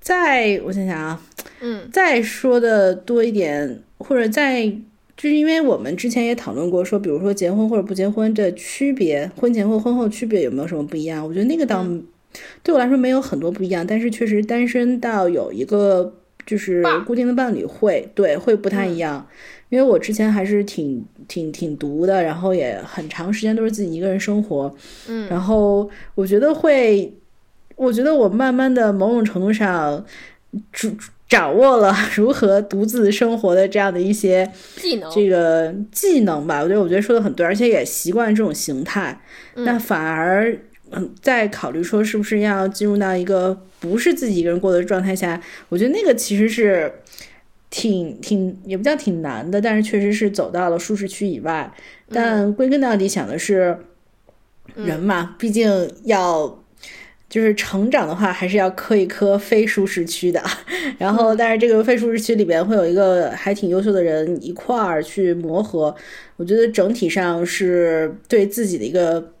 [0.00, 1.22] 再我想想啊，
[1.60, 4.66] 嗯再说的多一点，或者再
[5.16, 11.26] 就是因为我们之前也讨论过，说比如说结婚或者不结婚的区别，婚前或婚后区别有没有什么不一样？
[11.26, 11.82] 我觉得那个倒
[12.62, 16.12] 对我来说没有很多不一样，但是确实单身到有一个
[16.46, 19.26] 就是固定的伴侣会对会不太一样，
[19.68, 24.72] 因为我之前还是挺挺挺独的，然后也很长时间都是自己一个人生活，
[25.08, 27.12] 嗯然后我觉得会，
[27.74, 30.04] 我觉得我慢慢的某种程度上，
[30.72, 30.90] 主
[31.28, 36.60] 掌握了 如何独自生活的这样的一些技能，这个技能吧。
[36.62, 39.20] 我觉得我觉得说的很对，而且也习惯这种形态，
[39.56, 40.56] 那反而。
[40.92, 46.92] 嗯，在考虑说是不是要进入到一个不是自己一个人过的状态下，我觉得那个其实是
[47.70, 51.72] 挺挺也不叫挺难的，但是确实是走到了舒适区以外。
[52.10, 53.78] 但归根到底想的是，
[54.74, 56.62] 人嘛，毕竟要
[57.28, 60.42] 就是成长的话，还是要磕一磕非舒适区的。
[60.98, 65.94] 然后，但是这个非舒适区里边会有一个还挺优秀的人一块儿去磨合，
[66.36, 69.32] 我觉得整体上是对自己的一个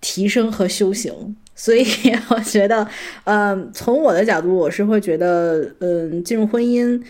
[0.00, 1.36] 提升和修行。
[1.58, 1.84] 所以
[2.30, 2.88] 我觉得，
[3.24, 7.02] 嗯，从我的角度，我是会觉得，嗯，进入婚姻，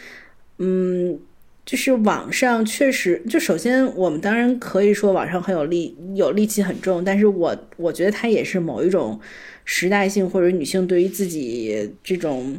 [0.58, 1.20] 嗯。
[1.68, 9.20] 就是网上确实，就首先我们当然可以说网上很有力，有力气很重，但是我我觉得它也是某一种
[9.66, 12.58] 时代性或者女性对于自己这种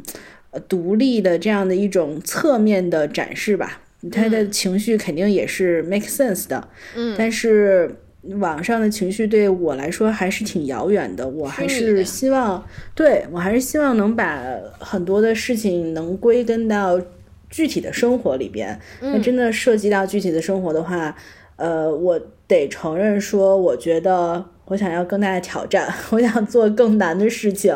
[0.52, 3.82] 呃独立的这样的一种侧面的展示吧。
[4.12, 7.92] 她的情绪肯定也是 make sense 的，嗯但是
[8.38, 11.26] 网上的情绪对我来说还是挺遥远的。
[11.26, 12.64] 我还是希望，
[12.94, 14.42] 对我还是希望能把
[14.78, 17.00] 很多的事情能归根到
[17.48, 18.78] 具体的生活里边。
[19.00, 21.16] 那真的涉及到具体的生活的话，
[21.60, 27.74] 呃，我得承认说，我觉得我想要更大的挑战，我想做更难的事情，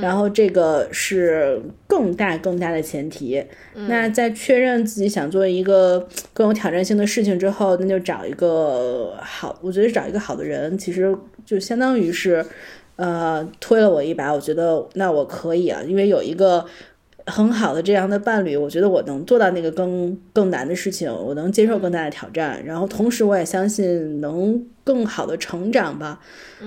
[0.00, 3.44] 然后这个是更大更大的前提。
[3.74, 11.14] 那在确认自己想做一个更有挑战性的事情之后，那就找一个好，我觉得找一个好的人，其实
[11.44, 12.42] 就相当于是，
[12.96, 14.32] 呃，推了我一把。
[14.32, 16.64] 我觉得那我可以啊，因为有一个。
[17.28, 26.18] 很好的这样的伴侣，我觉得我能做到那个更更难的事情，我能接受更大的挑战，然后同时我也相信能更好的成长吧。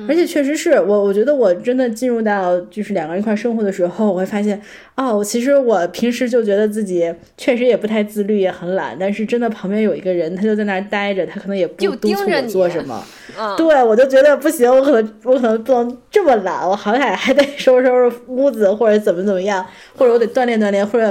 [0.08, 4.62] 而且确实是我，我觉得我真的进入到就是两个人一块生活的时候，我会发现，
[4.96, 13.04] 哦，其实我平时就觉得自己确实也不太自律，也很懒，但是真的旁边有一个人，他就在那儿待着，他可能也不督促我做什么。
[13.38, 19.66] 嗯，对，我就觉得不行，我可能我可能不能这么懒，我好歹还得收拾收拾屋子，或者怎么怎么样，
[19.98, 21.08] 或者我得锻炼锻炼，或者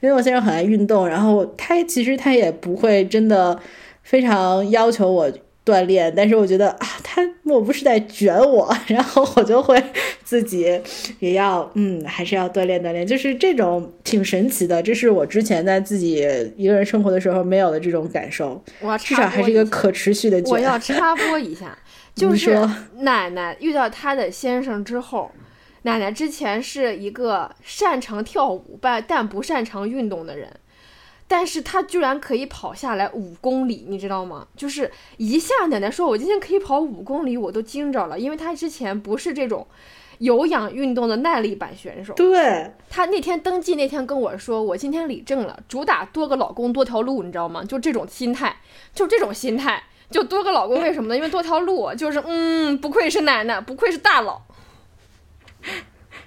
[0.00, 3.56] 因为我先生很爱运动，然后他其实他也不会真的
[4.02, 5.30] 非常要求我
[5.64, 9.82] 锻炼，但是我觉得啊，他莫不是在卷我， 然后我就会
[10.22, 10.80] 自己
[11.20, 16.16] 也要嗯，还是要锻炼锻炼，就是这种挺神奇的，这是我之前在自己
[16.56, 20.50] 一个人生活的时候没有的这种感受，我要至少还是一个可持续的卷。
[20.52, 21.76] 我要插播一下，
[22.14, 22.58] 就是
[22.98, 25.30] 奶奶遇到她的先生之后，
[25.82, 30.48] 奶奶之前是一个擅长跳舞但但不擅长运动的人，
[31.36, 34.46] 但是他居然可以跑下来五公里，你知道吗？
[34.56, 39.66] 就是一下奶奶说我今天可以跑五公里，我都惊着了，因为他之前不是这种
[40.18, 42.14] 有氧运动的耐力版选手。
[42.14, 42.70] 对。
[42.88, 47.64] 他那天登记那天跟我说，我今天理证了，主打多个老公多条路，你知道吗？
[47.64, 48.54] 就这种心态，
[48.94, 51.16] 就这种心态，就多个老公，为什么呢？
[51.16, 54.40] 因为多条路，就是嗯，不愧是奶奶，不愧是大佬。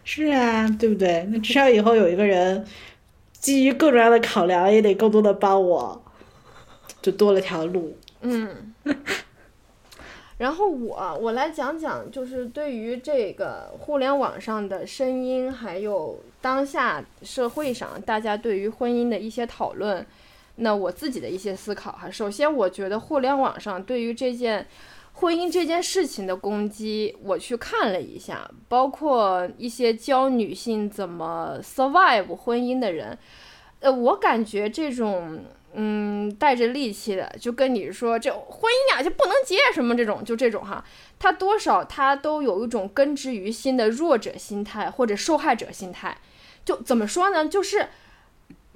[0.04, 1.26] 是啊，对不对？
[1.32, 2.68] 那至少以后有一个人
[3.40, 6.02] 基于各种各样的考量，也得更多的帮我，
[7.02, 7.96] 就多了条路。
[8.22, 8.74] 嗯，
[10.38, 20.06] 然后我我来讲讲，就是对于这个互联网上的声音，还有当下社会上大家对于婚姻的一些讨论，
[20.56, 22.10] 那我自己的一些思考哈。
[22.10, 24.66] 首先，我觉得互联网上对于这件
[25.20, 33.18] 婚姻这件事情的攻击，我去看了一下，包括一些教女性怎么 survive 婚姻的人，
[33.80, 35.40] 呃，我感觉这种。
[35.80, 40.84] 嗯，带着戾气的，就跟你说这婚姻呀就不能结什么这种，就这种哈，
[41.20, 46.18] 他多少他都有一种根植于心的弱者心态或者受害者心态。
[46.66, 47.48] 就怎么说呢？
[47.48, 47.90] 就是，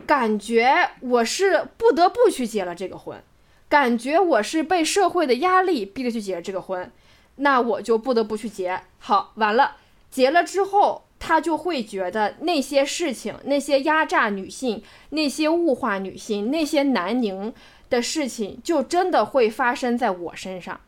[0.06, 3.24] 感觉我是不得不去结了这个婚，
[3.72, 6.92] 感觉我是被社会的压力逼着去结这个婚，
[7.38, 8.82] 那我就不得不去结。
[9.00, 9.78] 好，完了，
[10.10, 17.54] 结了之后，他就会觉得那些事情、那些压榨女性、那些物化女性、那些南宁
[17.90, 20.82] 的事情，就真的会发生在我身上。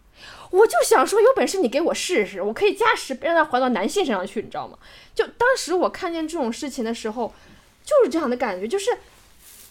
[0.52, 4.78] 我就想说，有本事你给我试试，我可以加十让他还到男性身上去，你知道吗？
[5.16, 7.34] 就当时我看见这种事情的时候，
[7.86, 8.92] 就是这样的感觉，就是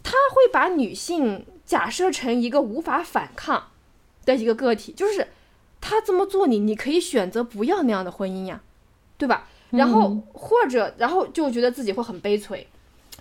[0.03, 3.69] 他会把女性假设成一个无法反抗
[4.27, 5.29] 的一个个体，就是
[5.81, 8.61] 他这么做，你你可以选择不要那样的婚姻呀，
[9.17, 9.49] 对吧？
[9.71, 12.67] 然后或者然后就觉得自己会很悲催。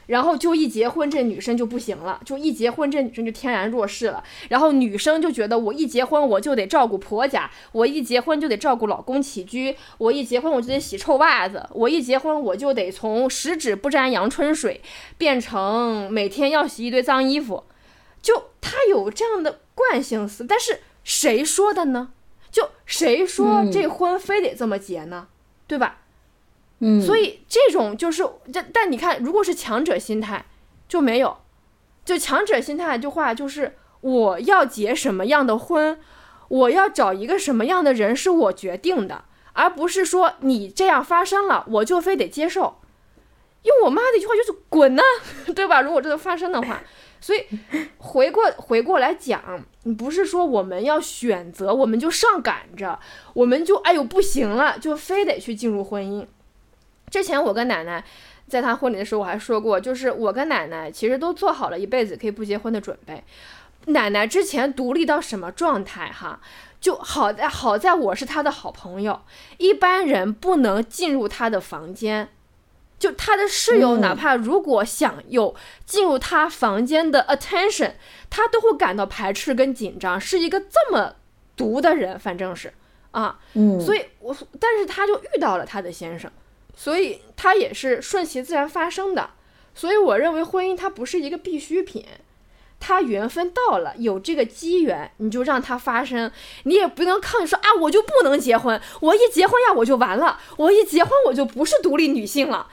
[0.08, 4.22] 然后就一结婚，这女生就不行了，就一结婚，这女生就天然弱势了。
[4.50, 14.82] 然后女生就觉得，我一结婚我就得照顾婆家，我一结婚就得照顾老公起居，我一结婚我就得洗臭袜子，我一结婚我就得从十指不沾阳春水
[15.18, 17.64] 变成每天要洗一堆脏衣服。
[18.22, 22.12] 就他有这样的惯性思，但是谁说的呢？
[22.52, 25.28] 就谁说这婚非得这么结呢？
[25.68, 26.00] 对吧？
[26.80, 30.46] 嗯，所以这种就是这，但你看，如果是强者心态，
[30.90, 31.38] 就没有，
[32.04, 36.00] 就强者心态就话，就是我要结什么样的婚，
[36.50, 42.80] 我要找一个什么样的人是我决定的，而不是说你这样发生了，我就非得接受。
[43.64, 45.04] 用我妈的一句话就是滚呢，
[45.56, 45.82] 对吧？
[45.82, 46.84] 如果这个发生的话，
[47.22, 47.46] 所以
[48.00, 49.64] 回过回过来讲，
[49.98, 53.00] 不是说我们要选择，我们就上赶着，
[53.34, 56.26] 我们就哎呦不行了，就非得去进入婚姻。
[57.10, 58.04] 之前我跟奶奶
[58.48, 63.24] 在她婚礼的时候，我还说过，就是我跟奶奶其实都做好了一辈子可以不结婚的准备。
[63.88, 66.40] 奶奶之前独立到什么状态哈？
[66.80, 69.22] 就好在好在我是她的好朋友，
[69.58, 72.30] 一般人不能进入她的房间，
[73.02, 77.94] 就他的室友哪怕如果想有进入他房间的 attention，
[78.30, 81.16] 他都会感到排斥跟紧张，是一个这么
[81.58, 82.72] 毒的人，反正是。
[83.10, 86.32] 啊，嗯，所以我但是他就遇到了他的先生。
[86.74, 89.32] 所以他也是顺其自然发生的，
[89.76, 92.06] 所以我认为婚姻它不是一个必需品，
[92.80, 96.32] 它缘分到了，有这个机缘，你就让它发生，
[96.64, 102.68] 你也不能抗拒说啊，我就不能结婚，我一结婚呀我就完了，我一结婚我就不是独立女性了，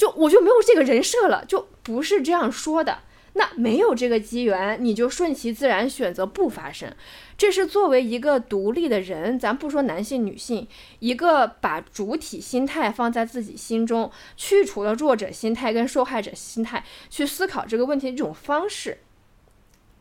[0.00, 3.00] 就我就没有这个人设了，就不是这样说的。
[3.34, 6.90] 那没有这个机缘，你就顺其自然选择不发生。
[7.36, 10.66] 这是作为一个独立的人，咱不说男性女性，
[11.00, 19.00] 一个把主体心态放在自己心中，去除了弱者心态跟受害者心态，去思考这个问题的这种方式。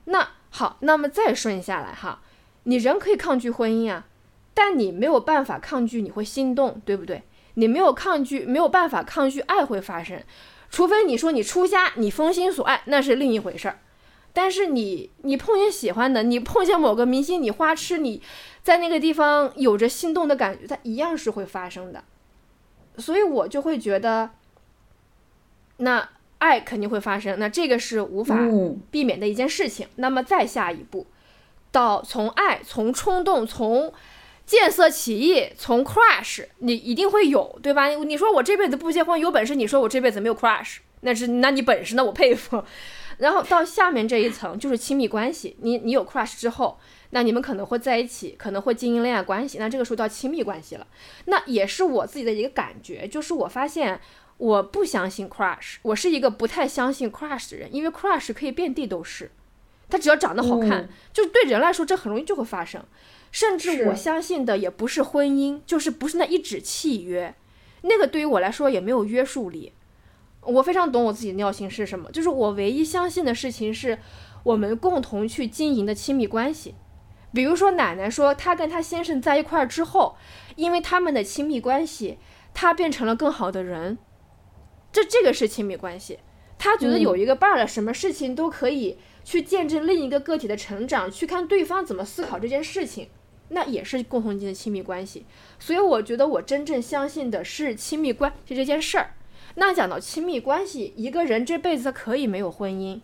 [0.05, 2.21] 那好，那么再顺下来哈，
[2.63, 4.07] 你人可以抗拒婚姻啊，
[4.53, 7.23] 但你没有办法抗拒你会心动，对不对？
[7.59, 10.23] 你没有抗拒，没有办法抗拒爱会发生，
[10.69, 13.79] 除非你说你出家，你封心所爱，那是另一回事儿。
[14.31, 18.21] 但是你你碰见喜欢的，你碰见某个明星，你花痴，你
[18.63, 22.03] 在那个地方有着心动的感觉，它一样是会发生的。
[22.97, 24.29] 所以我就会觉得，
[25.77, 28.37] 那爱肯定会发生，那这个是无法
[28.91, 29.87] 避免的一件事情。
[29.95, 31.07] 那么再下一步，
[31.71, 33.91] 到从爱、从冲动、从
[34.49, 37.85] 见色起意、从 crush，你一定会有，对吧？
[37.89, 42.63] 你说我这辈子不结婚，有本事你说我这辈子没有 crush，那是那你本事，那我佩服。
[43.19, 46.79] 然后到下面这一层就是亲密关系，你你有 crush 之后，
[47.11, 50.87] 那你们可能会在一起，可能会经营恋爱关系，那这个时候叫亲密关系了。
[51.25, 54.01] 那也是我自己的一个感觉，就是我发现
[54.37, 59.29] 我不相信 crush，我是一个不太相信 crush 的人，因为 crush 可以遍地都是，
[59.87, 62.83] 他只要长得好看，就对人来说这很容易就会发生。
[63.31, 67.35] 甚至我相信的也不是婚姻，就是不是那一纸契约，
[67.81, 69.73] 那个对于我来说也没有约束力。
[70.41, 73.99] 我非常懂我自己的尿性是什么，就是我唯一相信的事情是，
[74.43, 76.75] 我们共同去经营的亲密关系。
[77.31, 80.15] 比如说，奶奶说她跟她先生在一块儿之后，
[80.55, 82.17] 因为他们的亲密关系，
[82.53, 83.99] 她变成了更好的人。
[84.91, 86.19] 这这个是亲密关系。
[86.57, 93.09] 她觉得有一个伴儿了，什么事情都可以去见证另一个个体的成长，去看对方怎么思考这件事情，
[93.49, 95.25] 那也是共同经营的亲密关系。
[95.59, 99.13] 所以，我觉得我真正相信的是亲密关系这件事儿。
[99.55, 103.01] 那讲到亲密关系，一个人这辈子可以没有婚姻，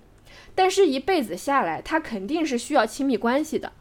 [0.53, 3.73] 但是一辈子下来，他肯定是需要亲密关系的。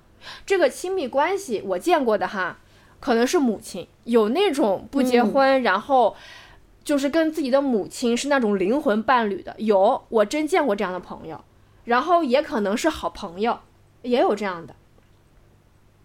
[0.47, 2.59] 这个亲密关系我见过的哈，
[2.99, 6.17] 可能是母亲有那种不结婚，然后
[6.83, 11.45] 就是跟自己的母亲是那种灵魂伴侣的，有我真见过这样的朋友。
[11.85, 13.61] 然后也可能是好朋友，
[14.01, 14.75] 也有这样的。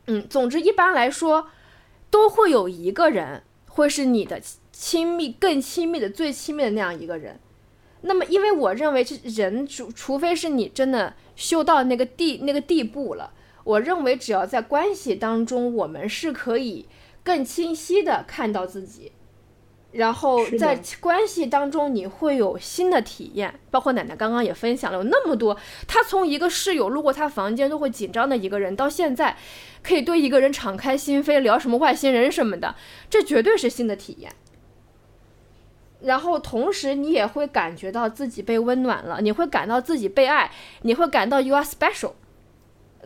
[0.10, 1.48] 嗯，总之一般来说，
[2.10, 4.42] 都会有一个人会是你的。
[4.72, 7.38] 亲密更亲密的最亲密的那样一个人，
[8.04, 13.34] 那么，因为我认为这人除除非是你真的修到那个地那个地步了，
[13.66, 16.86] 我认为只要在关系当中，我们是可以
[17.26, 19.12] 更清晰的看到自己。
[19.92, 29.36] 然后在关系当中，你会有新的体验，包括奶奶刚刚也分享了，有那么多，她从一个室友路过她房间都会紧张的一个人，到现在
[29.82, 32.76] 可以对一个人敞开心扉，聊什么外星人什么的，
[33.10, 34.32] 这绝对是新的体验。
[36.02, 40.52] 然后同时你也会感觉到自己被温暖了，你会感到自己被爱，
[40.84, 42.12] 你会感到 you are special。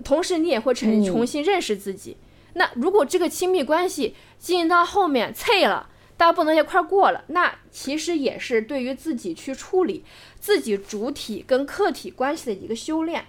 [0.03, 2.17] 同时你也会重嗯重新认识自己。
[2.55, 10.03] 那如果这个亲密关系进行到后面脆了，大家不能一块过了，那其实也是对于自己去处理
[10.39, 13.25] 自己主体跟客体关系的一个修炼。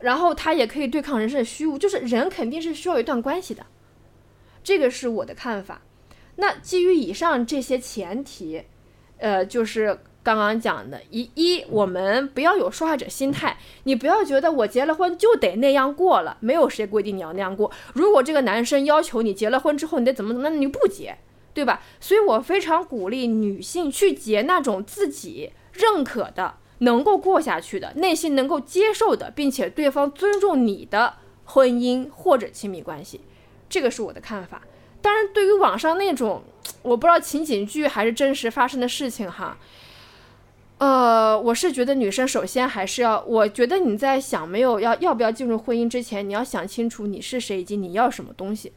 [0.00, 3.64] 然后他也可以对抗人生的虚无，就是人肯定是需要一段关系的，
[4.62, 5.80] 这个是我的看法。
[6.36, 8.64] 那基于以上这些前提，
[9.16, 17.70] 呃，就是刚刚讲的，一一我们不要有受害者心态，你不要觉得我结了婚就得那样过了，没有谁规定你要那样过。
[17.94, 21.16] 如果这个男生要求你结了婚之后你得怎么怎么，那你不结，
[21.54, 21.80] 对吧？
[22.00, 33.20] 所以我非常鼓励女性去结那种自己认可的、能够过下去的、内心能够接受的，并且对方尊重你的婚姻或者亲密关系，
[33.68, 34.62] 这个是我的看法。
[35.00, 36.42] 当然，对于网上那种
[36.82, 39.58] 我不知道情景剧还是真实发生的事情哈，
[40.78, 48.72] 呃，我是觉得女生首先还是要，我觉得你在想没有要要不要进入婚姻之前，你要想清楚你是谁以及你要什么东西。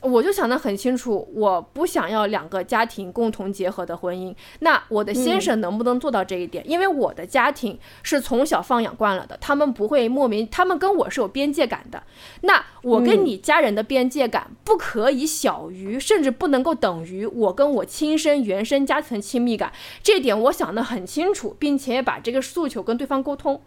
[0.00, 4.32] 我就想得很清楚，我不想要两个家庭共同结合的婚姻。
[4.60, 6.62] 那我的先生能不能做到这一点？
[6.70, 12.04] 因为我的家庭是从小放养惯了的，他们不会莫名，他们跟我是有边界感的。
[12.42, 19.72] 那我跟你家人的边界感不可以小于，甚至不能够等于我跟我亲生原生家庭的亲密感。
[20.00, 23.60] 这点我想得很清楚，并且把这个诉求跟对方沟通。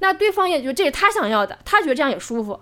[0.00, 2.58] 那对方也觉得这是他想要的，他觉得这样也舒服。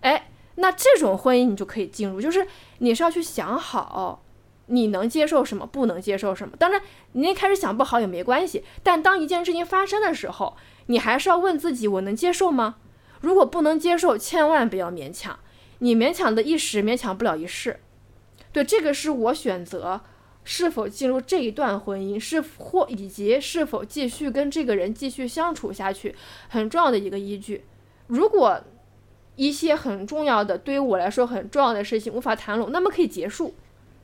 [0.00, 2.46] 哎，那这种婚姻你就可以进入，就是
[2.78, 4.22] 你是要去想好，
[4.66, 6.56] 你能接受什么，不能接受什么。
[6.56, 6.80] 当然，
[7.12, 12.76] 你一开始想不好也没关系，但当一件事情发生的时候，你还是要问自己：我能接受吗？
[13.20, 15.38] 如果不能接受，千万不要勉强。
[15.78, 17.80] 你勉强的一时，勉强不了一世。
[18.52, 20.00] 对，这个是我选择
[20.44, 26.14] 是否进入这一段婚姻，是或以及是否继续跟这个人继续相处下去
[26.48, 27.64] 很重要的一个依据。
[28.08, 28.60] 如果
[29.36, 33.54] 一些很重要的，对于我来说很重要的事情无法谈拢，那么可以结束，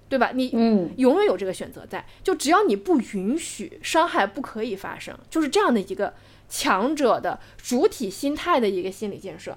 [0.08, 0.32] 对吧？
[0.34, 6.14] 你嗯永远有这个选择在，就只要你不允许伤害不可以发生，就是这样的一个
[6.48, 9.56] 强者的主体心态的一个心理建设。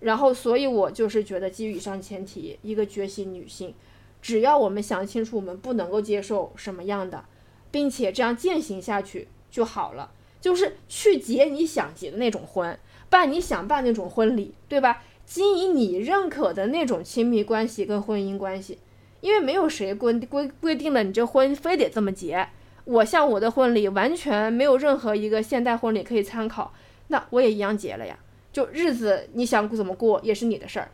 [0.00, 3.74] 然后，所以我就是觉得，基于以上前提，一个觉醒女性，
[4.22, 7.24] 只要我们想清楚我们不能够接受什么样的，
[7.72, 10.12] 并且这样践行下去就好了。
[10.40, 12.78] 就是去结你想结的那种婚，
[13.08, 15.02] 办你想办那种婚礼，对吧？
[15.24, 18.78] 经营你认可的那种亲密关系跟婚姻关系，
[19.20, 22.48] 因为没有谁规规规定了你这婚非得这么结。
[22.84, 26.72] 我像我的婚礼完全没有任何一个现代婚礼可以参考，
[27.08, 28.18] 那我也一样结了呀。
[28.50, 30.88] 就日子你想怎么过也是你的事儿。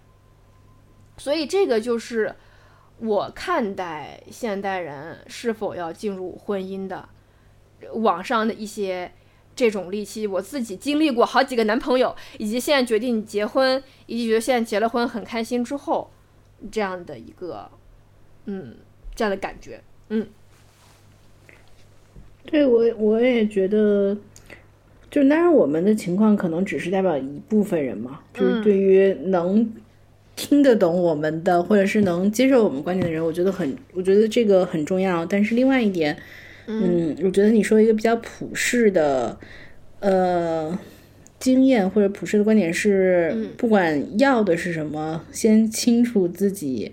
[1.17, 2.35] 所以这个就是
[2.99, 7.09] 我看待现代人是否要进入婚姻的
[7.93, 9.13] 网上的一些
[9.57, 10.27] 这种戾气。
[10.27, 16.11] 我自己经历过好几个男朋友，以及现在决定结婚，以及觉得现在结了婚很开心之后，
[16.71, 17.69] 这样的一个
[18.47, 18.75] 嗯
[19.15, 19.81] 这样的感觉。
[20.09, 20.27] 嗯
[22.47, 24.15] 对我我也觉得，
[25.11, 29.73] 就当然我们的情况可能只是代表一部分人嘛，就是对于能
[30.37, 35.25] 听得懂我们的，或者是能接受我们观点的人，我觉得很，我觉得这个很重要。
[35.25, 36.17] 但是另外一点，
[36.67, 39.39] 嗯，我觉得你说一个比较普世的，
[40.01, 40.79] 呃。
[41.41, 46.91] 经验或者普世的观点是，不管要的是什么，先清楚自己，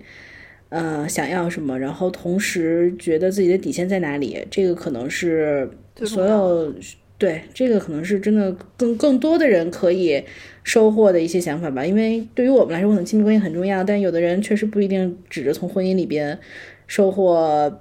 [0.68, 5.70] 呃，想要什么，然后同时觉得自己的底线在哪里，这个可能是
[6.04, 6.74] 所有
[7.16, 10.22] 对这个可能是真的更更多的人可以
[10.64, 11.86] 收获的一些想法吧。
[11.86, 16.38] 因为对于我们来说，可能亲密关系很重要，但有的人确实不一定指着从婚姻里边
[16.86, 17.80] 收获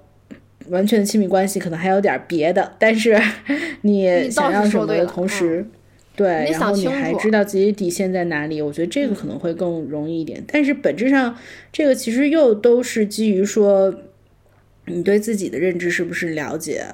[0.72, 2.74] 完全的亲密关系，可能还有点别的。
[2.80, 3.16] 但是
[3.84, 5.66] 你想要什么的同时。
[6.14, 10.44] 对，然后你还知道自己底线在哪里，我觉得这个可能会更容易一点。
[10.46, 11.36] 但是本质上，
[11.72, 13.96] 这个其实又都是基于说，
[14.88, 16.86] 你对自己的认知是不是了解。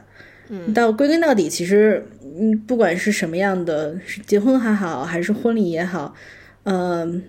[0.50, 6.14] 嗯，到归根到底，其实嗯，不管是什么样的，是结婚还好，还是婚礼也好，
[6.64, 7.24] 嗯，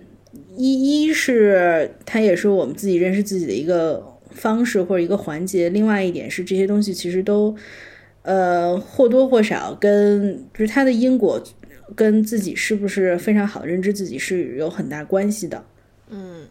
[0.57, 4.05] 一一是它也是我们自己认识自己的一个
[4.39, 5.69] 方式或者一个环节。
[5.69, 7.55] 另外一点是这些东西其实都。
[8.23, 11.43] 呃，或多或少跟就是他的因果
[11.95, 15.65] 跟自己是不是非常好认知自己是有很大关系的。
[16.11, 16.47] 嗯，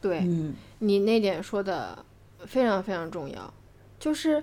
[0.00, 2.02] 对，嗯你那点说的
[2.46, 3.52] 非常非常重要，
[3.98, 4.42] 就是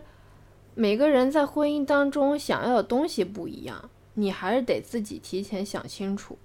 [0.76, 6.38] 每个人在婚姻当中想要的东西不一样，你还是得自己提前想清楚，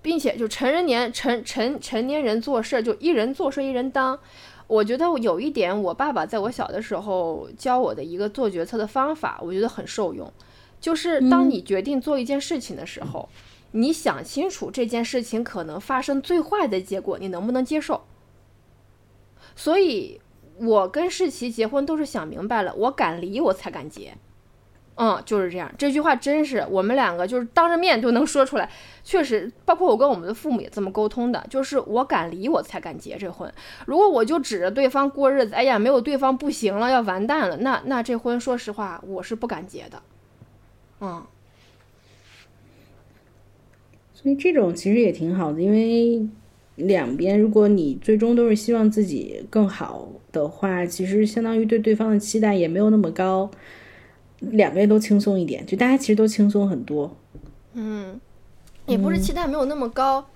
[0.00, 4.20] 并且就成人年成成成年人做事儿就一人做事一人当。
[4.66, 10.32] 我觉得有一点，我爸爸在我小的时候教我的一个做决策的方法，我觉得很受用，
[10.80, 13.28] 就是当你决定做一件事情的时候，
[13.72, 18.02] 你想清楚这件事情可能发生最坏的结果，你能不能接受？
[19.54, 20.20] 所以，
[20.58, 24.16] 我跟世奇结婚都是想明白了，我敢离我才敢结。
[24.96, 25.70] 嗯，就是这样。
[25.76, 28.70] 这句话真是我们两个就是当着面就能说出来，
[29.02, 33.52] 确实，包括我跟我们的父母也这么沟通的，就是我敢离我才敢结这婚。
[33.86, 40.00] 如果我就指着对方过日子，哎呀，没有对方不行了，要完蛋了，那那这婚说实话我是不敢结的。
[41.00, 41.26] 嗯，
[44.12, 46.24] 所以这种其实也挺好的，因为
[46.76, 53.50] 两边如果你最终都是希望自己更好的话，其实相当于对对方的期待也没有那么高，
[54.40, 57.16] 两边都轻松一点，就大家其实都轻松很多。
[57.72, 58.20] 嗯，
[58.86, 60.26] 也不是期待没有那么高，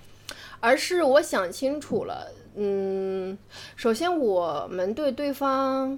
[0.59, 2.31] 而是我想清楚了。
[2.55, 3.37] 嗯，
[3.75, 5.97] 首先我们对对方，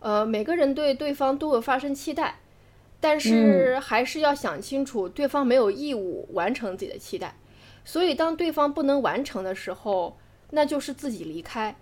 [0.00, 2.40] 呃，每个人对对方都有发生期待，
[3.00, 7.36] 但是还是要想清楚，对方没有义务完成自己的期待。
[7.84, 10.18] 所以，当对方不能完成的时候，
[10.50, 11.74] 那就是自己离开。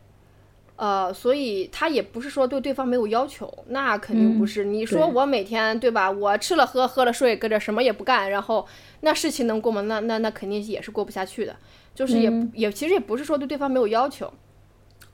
[0.77, 4.65] 呃，所以他也不是说对对方没有要求，那肯定不是。
[4.65, 8.67] 你说我每天对吧，我吃了喝，喝了睡，搁这什么也不干，然后
[9.01, 9.81] 那事情能过吗？
[9.83, 11.57] 那那那肯定也是过不下去的。
[11.95, 14.31] 就是也、也其实也不是说对对方没有要求，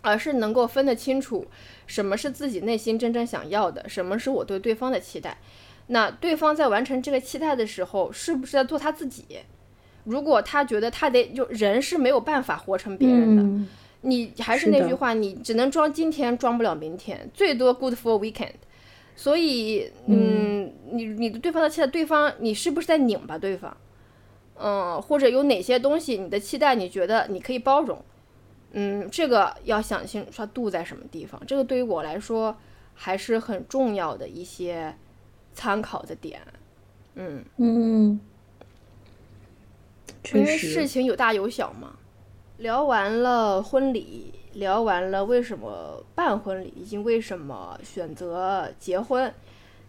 [0.01, 1.47] 而是能够分得清楚
[1.87, 5.39] 什么是自己内心真正想要的，什么是我对对方的期待。
[5.87, 9.25] 那对方在完成这个期待的时候，是不是在做他自己？
[10.05, 13.69] 如果他觉得他得就人是没有办法活成别人的，嗯
[14.03, 18.53] 你还是那句话，你只能装今天，装不了明天，最多 good for weekend。
[19.15, 23.77] 所以，嗯，你你的对方的期待，对方你是不是在拧巴对方？
[24.57, 28.03] 嗯，或者有哪些东西你的期待，你觉得你可以包容？
[28.73, 31.41] 嗯，这个要想清楚它度在什么地方。
[31.47, 32.57] 这个对于我来说
[32.95, 34.95] 还是很重要的一些
[35.53, 36.41] 参考的点。
[37.15, 38.19] 嗯，嗯，
[40.35, 41.97] 因为事情有大有小嘛。
[42.63, 49.35] 聊完了婚礼，聊完了为什么办婚礼，以及为什么选择结婚，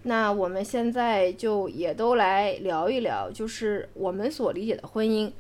[0.02, 5.32] 那我们现在就也都来聊一聊，就是我们所理解的婚姻。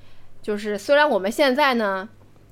[0.44, 2.08] 就是虽然我们现在呢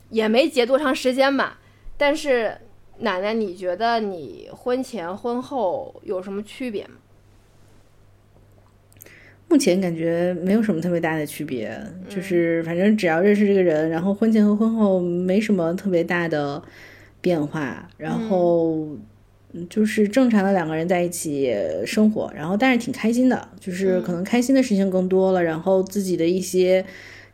[0.09, 1.59] 也没结多长时间吧，
[1.95, 2.57] 但是
[2.97, 6.95] 奶奶，你觉得你婚前婚后有什么区别吗？
[9.51, 11.69] 目前感觉没有什么特别大的区别，
[12.07, 16.63] 就是反正只要认识这个人，然后婚前和婚后没什么特别大的
[17.19, 18.87] 变化，然后
[19.51, 21.53] 嗯就是正常的两个人在一起
[21.85, 26.85] 生活，然后但是挺开心的，就是可能开心的事情更多了，然后自己的一些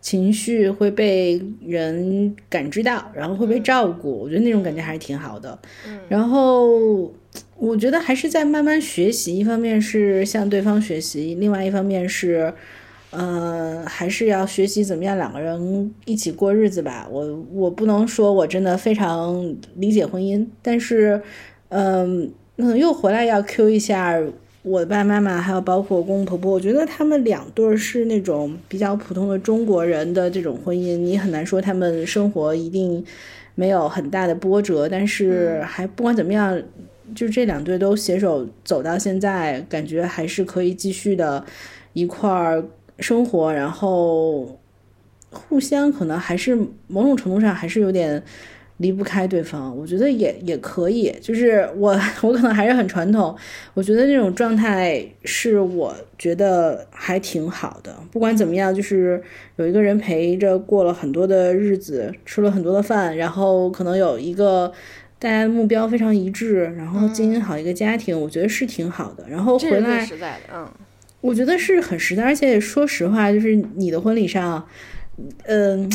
[0.02, 5.60] 情绪会被人感知到，然后会被照顾，我觉得那种感觉还是挺好的。
[6.10, 7.14] 然后
[7.60, 12.54] 我觉得还是在慢慢学习，一方面是向对方学习，另外一方面是，
[13.10, 17.08] 呃，还是要学习怎么样两个人一起过日子吧。
[17.12, 21.20] 我我不能说我真的非常理解婚姻，但是，
[21.70, 24.22] 嗯、可能又回来要 Q 一下
[24.62, 33.04] 我的爸爸妈妈，还有包括公公婆婆，我觉得他们两对儿是那种比较普通的中国人的这种婚姻，你很难说他们生活一定
[33.56, 36.62] 没有很大的波折，但是还不管怎么样，
[37.16, 41.44] 就这两对都携手走到现在，感觉还是可以继续的
[41.94, 42.64] 一块儿
[43.00, 44.60] 生活，然后
[45.32, 46.56] 互相可能还是
[46.88, 48.22] 某种程度上还是有点
[48.78, 51.12] 离不开对方，我觉得也也可以。
[51.22, 53.36] 就是我 我可能还是很传统，
[53.74, 57.96] 我觉得那种状态是我觉得还挺好的。
[58.12, 59.22] 不管怎么样，就是
[59.56, 64.72] 有一个人陪着过了很多的日子，吃了很多的饭，然后可能有一个。
[65.20, 69.26] 大家的目标非常一致，然后经营好一个家庭，我觉得是挺好的。
[69.30, 70.68] 然后回来，实在的，嗯。
[71.20, 74.64] 我觉得是很实在，而且说实话，就是你的婚礼上，
[75.46, 75.92] 嗯，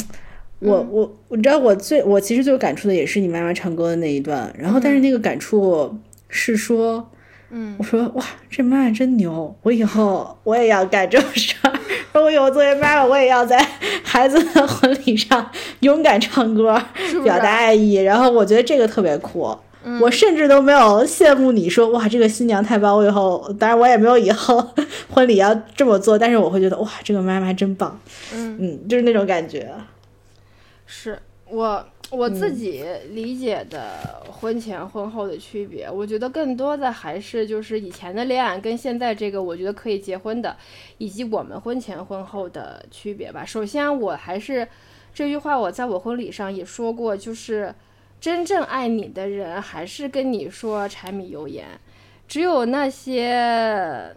[0.59, 5.97] 我我我知道我最我其实最有感触的也是你妈妈唱歌的那一段，然后但是那个感触
[6.29, 7.09] 是说，
[7.51, 11.73] 嗯，我说哇，这妈妈真牛，我以后我也要干这种事儿，
[12.21, 13.59] 我以后作为妈妈，我也要在
[14.05, 15.51] 孩子的婚礼上
[15.81, 19.57] 勇敢唱歌，是是表达爱意，然后我觉得这个特别酷。
[20.01, 22.97] 我甚至都没有羡慕你说哇，这个新娘太棒！
[22.97, 24.65] 我以后当然我也没有以后
[25.11, 27.99] 婚礼要这么做，但是我会觉得哇，这个妈妈真棒。
[28.33, 29.69] 嗯嗯，就是那种感觉。
[30.87, 40.55] 是我我自己理解的婚前婚后的区别，我觉得更多的还是就是以前的恋爱跟现在这个我觉得可以结婚的，
[40.99, 43.45] 以及我们婚前婚后的区别吧。
[43.47, 44.69] 首先，我还是
[45.15, 47.75] 这句话我在我婚礼上也说过，就是
[48.21, 51.67] 真正爱你的人还是跟你说柴米油盐，
[52.29, 54.15] 只有那些。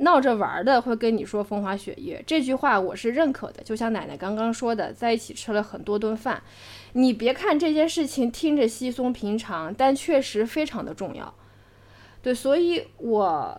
[0.00, 3.62] 闹着玩的会跟你说风花雪月，这句话我是认可的。
[3.62, 6.42] 就像奶奶刚刚说的，在一起吃了很多顿饭，
[6.96, 11.32] 你别看这件事情听着稀松平常，但确实非常的重要。
[12.22, 13.56] 对，所以我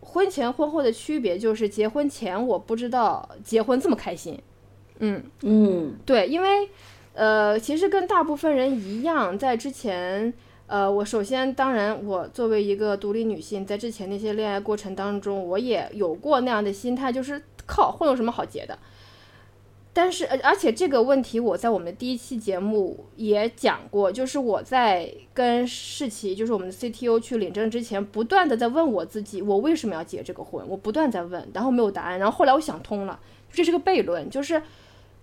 [0.00, 4.38] 婚前婚后的区别就是，结婚前我不知道结婚这么开心。
[4.98, 6.68] 嗯嗯，对，因为
[7.14, 10.32] 呃，其实跟大部分人一样，在之前。
[10.66, 18.78] 呃，我首先，当然，我作为一个独立女性，在之前那些恋爱过程当中，我也有过那样的心态，就是靠婚有什么好结的。
[19.96, 30.62] 但是，而而且这个问题，我在我们的第一期节目也讲过，就是我在跟世奇，就是我们的 CTO 去领证之前，不断的在问我自己，我为什么要结这个婚？
[30.68, 33.20] 我不断在问，然后没有答案，然后后来我想通了，
[33.52, 34.60] 这是个悖论，就是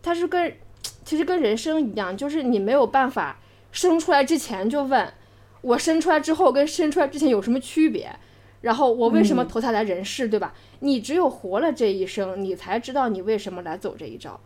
[0.02, 0.56] 它是跟
[1.04, 3.40] 其实跟人生一样，就是你没有办法
[3.74, 5.14] 生出来之前就问。
[5.62, 8.12] 我生出来之后跟生出来之前有什么区别？
[8.62, 10.56] 然后我为什么投胎来人世，对吧？
[10.80, 14.40] 你只有活了这一生，你才知道你为什么来走这一招。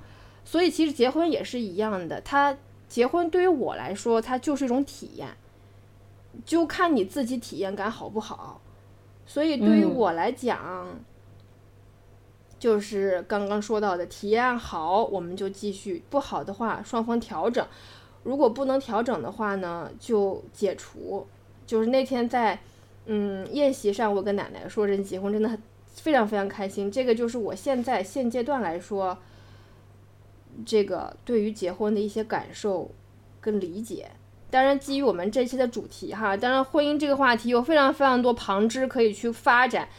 [0.46, 2.56] 所以其实结婚也是一样的，它
[2.88, 5.28] 结婚对于我来说，它就是一种体验，
[6.46, 8.62] 就看你自己体验感好不好。
[9.26, 10.88] 所以对于我来讲，
[12.60, 17.66] 就是刚刚说到的，体验好我们就继续，不好的话双方调整。
[18.24, 21.28] 如果不能调整的话呢，就解除。
[21.66, 22.60] 就是那天在，
[23.08, 25.60] 嗯，宴席上，我跟奶奶说，人结婚真的很
[25.96, 26.92] 非常非常开心。
[26.92, 29.18] 这个就是我现在现阶段来说，
[30.64, 32.92] 这个对于结婚的一些感受
[33.42, 34.12] 跟理解。
[34.52, 39.90] 当然，基于我们这期的主题哈，当然婚姻这个话题有非常非常多旁支可以去发展，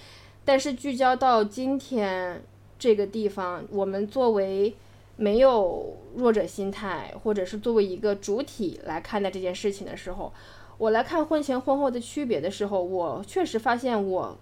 [0.44, 2.42] 但是聚焦到今天
[2.78, 4.76] 这个地方，我们作为。
[5.18, 10.30] 没有弱者心态，或者是作为一个主体来看待这件事情的时候，
[10.76, 14.36] 我来看婚前婚后的区别的时候，我确实发现我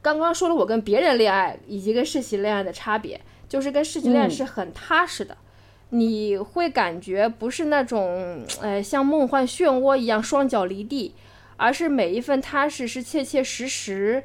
[0.00, 5.36] 刚刚说了我跟别人恋爱以及跟世袭恋爱的差别，就是跟世袭恋是很踏实的，
[5.90, 11.14] 你会感觉不是那种呃像梦幻漩涡一样双脚离地，
[11.56, 14.24] 而是每一份踏实是切切实实，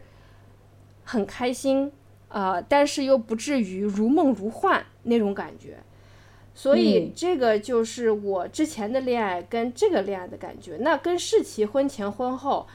[1.03, 1.91] 很开心。
[2.33, 5.79] 呃，但是又不至于如梦如幻那种感觉，
[6.55, 10.77] 所以这个就是我之前的恋爱跟这个恋爱的感觉。
[10.79, 12.65] 那跟世奇婚前婚后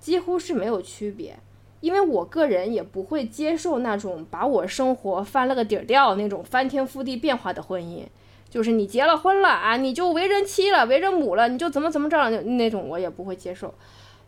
[0.00, 1.38] 几乎是没有区别，
[1.84, 8.06] 因为我个人也不会接受那种把我生活翻了个底儿掉那种翻天覆地变化的婚姻，
[8.48, 13.74] 就是你结了婚了啊，你就为人妻了，为人母了，你就怎么怎么着了那种，我也不会接受。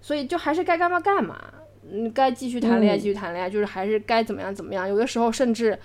[0.03, 1.41] 所以就还是该干嘛干嘛。
[1.91, 4.87] 嗯，该继续谈恋爱，继续谈恋爱，就是还是该怎么样怎么样。
[4.87, 5.79] 有的时候甚至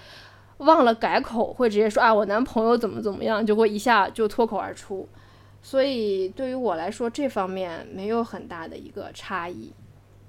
[0.57, 5.07] 忘了改口，会直接说啊，我男朋友怎么怎么样，就会一下就脱口而出。
[5.61, 9.71] 所以对于我来说，这方面没有很大的一个差异。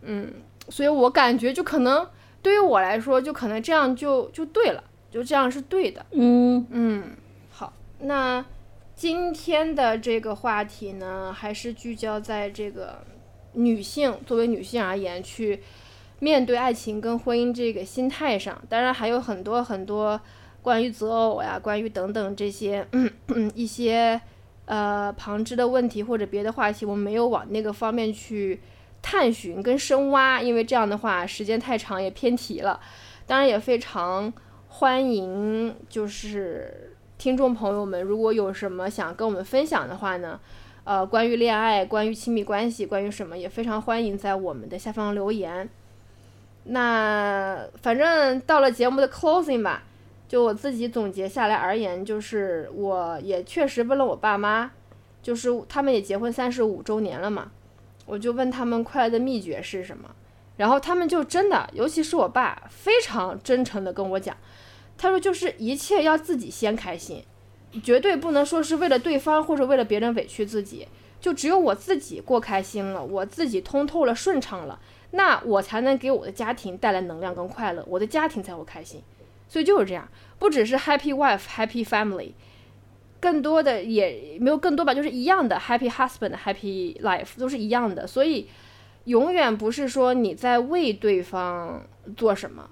[0.03, 0.30] 嗯，
[0.68, 2.06] 所以我感觉就可能
[2.42, 6.04] 对于我来说，就可能这样就就对了，就这样是对的。
[6.12, 7.16] 嗯嗯，
[7.51, 8.44] 好，那
[8.94, 12.98] 今天的这个话题呢，还是聚焦在这个。
[13.55, 15.60] 女性作为女性而言，去
[16.20, 20.18] 面对爱情跟婚姻这个心态上，当然还有很多很多
[20.62, 22.89] 关于择偶呀、关于等等这些
[23.55, 24.18] 一些
[24.64, 28.59] 呃旁支的问题或者别的话题，我们没有往那个方面去
[29.03, 32.81] 探寻跟深挖，因为这样的话时间太长也偏题了。
[33.27, 34.33] 当然也非常
[34.69, 40.41] 欢迎，就是听众朋友们，如果有什么想跟我们分享的话呢？
[40.85, 45.69] 呃，关于恋爱，关于亲密关系，关于什么，也非常欢迎在我们的下方留言。
[46.65, 49.85] 那反正到了节目的 closing 吧，
[50.29, 54.73] 就我自己总结下来而言，就是我也确实问了我爸妈，
[55.23, 57.53] 就是他们也结婚三十五周年了嘛，
[58.12, 60.14] 我就问他们快乐的秘诀是什么，
[60.59, 64.36] 然后他们就真的，尤其是我爸，非常真诚的跟我讲，
[64.98, 67.24] 他说就是一切要自己先开心。
[67.82, 70.86] 绝对不能说是为了对方或者为了别人委屈自己，
[71.22, 74.78] 就只有我自己过开心了，我自己通透了、顺畅了，
[75.12, 79.02] 那我才能给我的家庭带来能量跟快乐，我的家庭才会开心。
[79.48, 80.06] 所以就是这样，
[80.39, 82.32] 不只是 happy wife happy family，
[83.23, 88.49] 更多的也没有更多吧，就是一样的 happy husband happy life 都是一样的，所以
[89.05, 91.86] 永远不是说你在为对方
[92.16, 92.69] 做什么，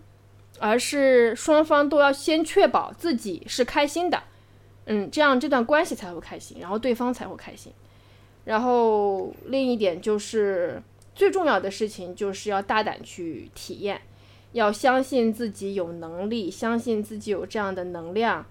[0.58, 4.24] 而是双方都要先确保自己是开心的，
[4.86, 7.72] 嗯，这样这段关系才会开心，然后对方才会开心。
[8.44, 10.82] 然后另一点就是
[11.14, 14.00] 最重要的事情就是要大胆去体验，
[14.50, 18.44] 要相信自己有能力，相信自己有这样的能量。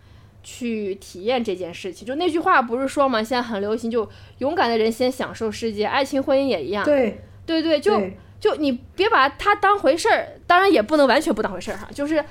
[0.43, 4.09] 去体验这件事情，就那句话不是说嘛，现在很流行，就
[4.39, 6.83] 勇敢的人先享受世界，爱情婚姻也一样。
[6.85, 8.01] 对对对，就
[8.39, 12.23] 就你别把它当回事儿，当然也不能完全不当回事儿哈，就是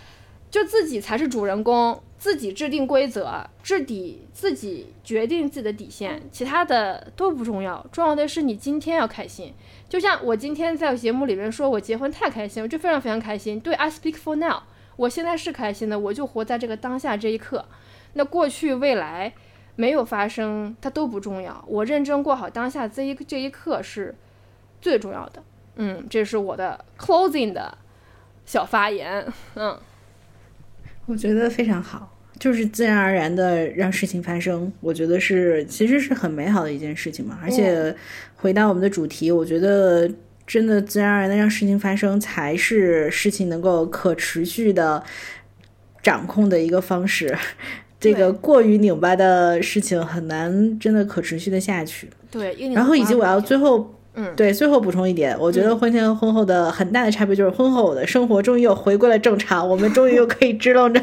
[0.51, 9.53] 就自己才是主人公，自己制定规则，制底自己决定自己的底线，其他的都不重要，重要的是你今天要开心。
[9.89, 13.61] 就像我今天在节目里面说我结婚太开心，我就非常非常开心。
[13.61, 14.63] 对，I speak for now，
[14.97, 17.65] 我现在是开心的，我就活在这个当下这一刻。
[18.15, 19.33] 那过去、未来
[19.77, 21.65] 没有发生，它都不重要。
[21.69, 24.15] 我认真过好当下这一这一刻是
[24.81, 25.43] 最重要的。
[25.77, 27.79] 嗯，这是我的 closing 的
[28.45, 29.25] 小发言。
[29.55, 29.79] 嗯，
[31.07, 34.73] 我觉得非常好，就是自然而然的让事情发生。
[34.81, 37.39] 我觉得是其实是很美好的一件事情嘛。
[37.41, 37.95] 而且
[38.35, 40.11] 回到我们的主题，我觉得
[40.45, 45.05] 真的自然而然的让事情发生，才是事情能够可持续的
[46.03, 47.39] 掌控的一个方式。
[48.01, 52.09] 这个过于拧巴的事情很难真的可持续的下去。
[52.31, 61.03] 对，然后以及我要最后，嗯，对，最后补充一点，我觉得婚前和婚后的很大的差别就是婚后的生活终于又回归了正常，我们终于又可以支棱着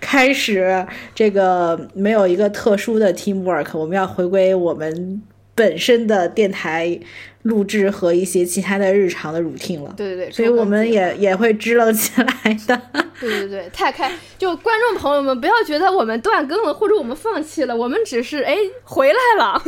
[0.00, 5.22] 开始这个没有一个特殊的 teamwork，我们要回归我们
[5.54, 7.00] 本身的电台。
[7.44, 12.82] 录制和一些其他的日常的 routine 了，对对对，所以我们也也会支棱起来的。
[13.20, 19.62] 对对对，太开，就观众朋友们不要觉得我们断更了或者我们放弃了，我们只是哎回来了。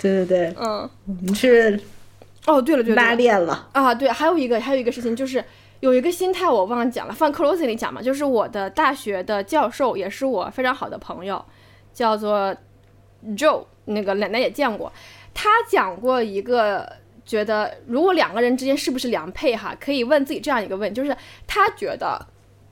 [0.00, 1.78] 对对对， 嗯，我们是
[2.46, 5.44] 哦，对了对了，拉练了啊，对，还有一个还有一个事情就是
[5.80, 11.44] 有一个心态我忘了讲了，放 closing 里讲嘛，就是我的大学的教授也是我非常好的朋友，
[11.92, 12.56] 叫做
[13.36, 14.90] Joe，那个奶奶也见过。
[15.40, 16.94] 他讲过一个，
[17.24, 21.16] 觉得如果两个人之间是不是良配哈，可以问自己这样一个问，就是
[21.46, 22.26] 他觉得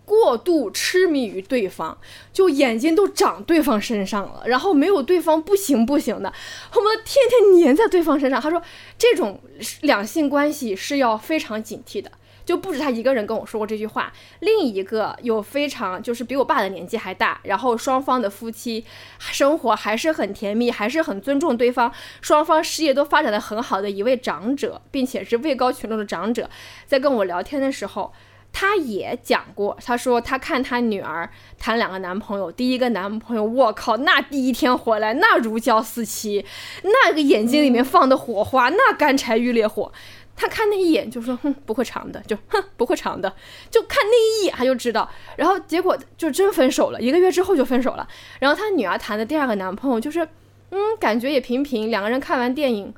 [0.05, 1.97] 过度痴迷于对方，
[2.32, 6.32] 就眼睛都长对方身上了，然后没有对方不行不行的，
[6.68, 8.40] 恨不得天天粘在对方身上。
[8.40, 8.60] 他说
[8.98, 9.40] 这种
[9.82, 12.10] 两性关系是要非常警惕的。
[12.47, 18.85] 就不止他一个人跟我说过这句话，另一个有非常就是比我爸的年纪还大，然后双方的夫妻
[19.18, 21.93] 生活还是很甜蜜，还是很尊重对方，
[22.23, 26.48] 双方事业都发展的很好的一位长者，并且是位高权重的长者，
[26.86, 28.12] 在跟我聊天的时候，
[28.52, 31.28] 他也讲过，他说他看他女儿
[31.59, 36.47] 谈两个男朋友，第一个男朋友，我靠，那第一天回来那如胶似漆，
[36.85, 39.93] 那个眼睛里面放的火花，那干柴遇烈火。
[40.36, 43.34] 他看那一眼就说，哼，不会长的，就哼，不会长的，
[43.70, 45.08] 就看那一眼他就知道。
[45.36, 48.06] 然后结果就真分手了，一个月之后就分手了。
[48.38, 50.28] 然后他女儿谈的第二个男朋友就是，
[50.70, 52.92] 嗯，感觉也平平，两个人看完电影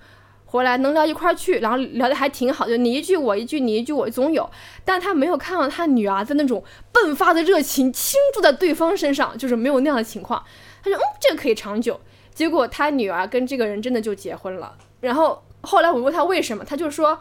[0.47, 4.51] 回来能聊一块儿去，然后聊得还挺好，就你一句我一句，你一句我总有。
[4.85, 10.43] 但他没有看到他女儿的那种迸发的热情倾注在对方身上，就是没有那样的情况。
[10.83, 12.01] 他说，嗯，这个可以长久。
[12.35, 15.41] 结果他女儿跟这个人真的就结婚了，然后。
[15.69, 17.21] 后来我问他为什么，他就说，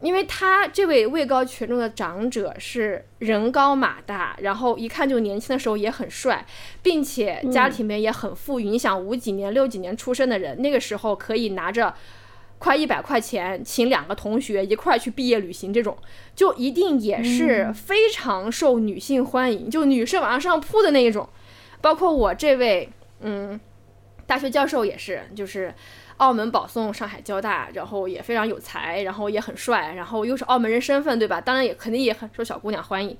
[0.00, 6.44] 因为他这位位高权重的长者是人高马大，然后一看就年轻的时候也很帅，
[6.82, 8.68] 并且家里面也很富裕。
[8.68, 11.94] 你想五几年、六几年出生的人，那个时候可以拿着
[12.58, 15.96] 快一百块钱请两个同学一块去毕业旅行，这种
[16.34, 21.28] 就一定也是非常受女性欢迎，就女生往上扑的那一种。
[21.80, 22.88] 包括我这位
[23.20, 23.58] 嗯
[24.26, 25.72] 大学教授也是，就是。
[26.18, 31.40] 澳门保送上海交大，然后也非常有才，然后也很帅，然后又是澳门人身份，对吧？
[31.40, 33.16] 当然也肯定也很受小姑娘欢迎，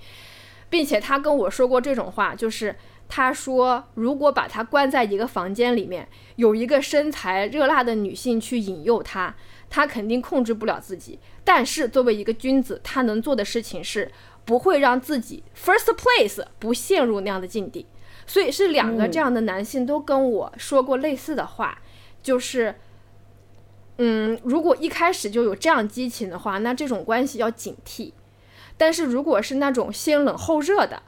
[0.68, 2.74] 并且他跟我说过这种话，就是
[3.08, 9.32] 他说如果把他关在一个房间里面，有一个身材热辣的女性去引诱他，
[9.70, 11.20] 他肯定控制不了自己。
[11.44, 14.10] 但是作为一个君子，他能做的事情是
[14.44, 17.86] 不会让自己 first place 不陷入那样的境地。
[18.26, 21.78] 所以是两个这样的男性都跟我说过类似的话，
[22.20, 22.74] 就是。
[23.98, 28.12] 嗯，如果一开始就有这样激情的话，那这种关系要警惕。
[28.76, 31.02] 但是如果是那种先冷后热的，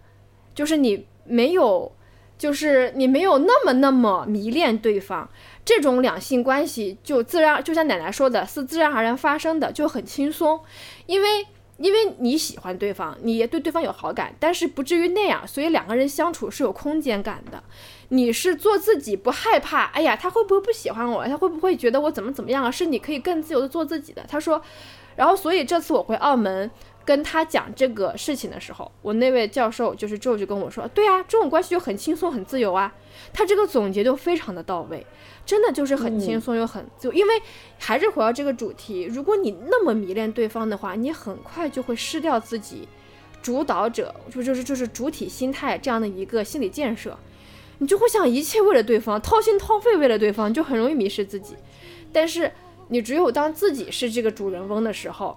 [0.54, 1.92] 就是你没有，
[2.36, 5.30] 就是你没有那么那么迷恋对方，
[5.64, 10.60] 这种两性关系就自然，就像奶奶说的，是自然而然发生的，就很轻松。
[11.06, 11.46] 因为
[11.76, 17.62] 因为你喜欢对方，你也对对方有好感，但是不至于那样，所以两个人相处是有空间感的。
[18.10, 19.86] 你是做自己，不害怕。
[19.86, 21.26] 哎呀，他会不会不喜欢我？
[21.26, 22.70] 他会不会觉得我怎么怎么样啊？
[22.70, 24.24] 是你可以更自由的做自己的。
[24.28, 24.62] 他说，
[25.16, 26.70] 然后所以这次我回澳门
[27.04, 32.92] 跟他讲这个事情的时候，我那位教授就是之后就跟我说，对啊，这种关系就很轻松很自由啊。
[33.32, 35.06] 他这个总结就非常的到位。
[35.46, 37.34] 真的就是很轻松又很自由，因为
[37.76, 42.86] 还是回到这个主题，如果你那么迷恋对方的话，你很快就会失掉自己
[43.42, 47.18] 主导者，就就是就是主体心态这样的一个心理建设，
[47.80, 51.56] 你就会想一切为了对方，掏心掏肺为了对方，就很容易迷失自己。
[52.12, 52.52] 但是
[52.88, 55.36] 你只有当自己是这个主人翁的时候，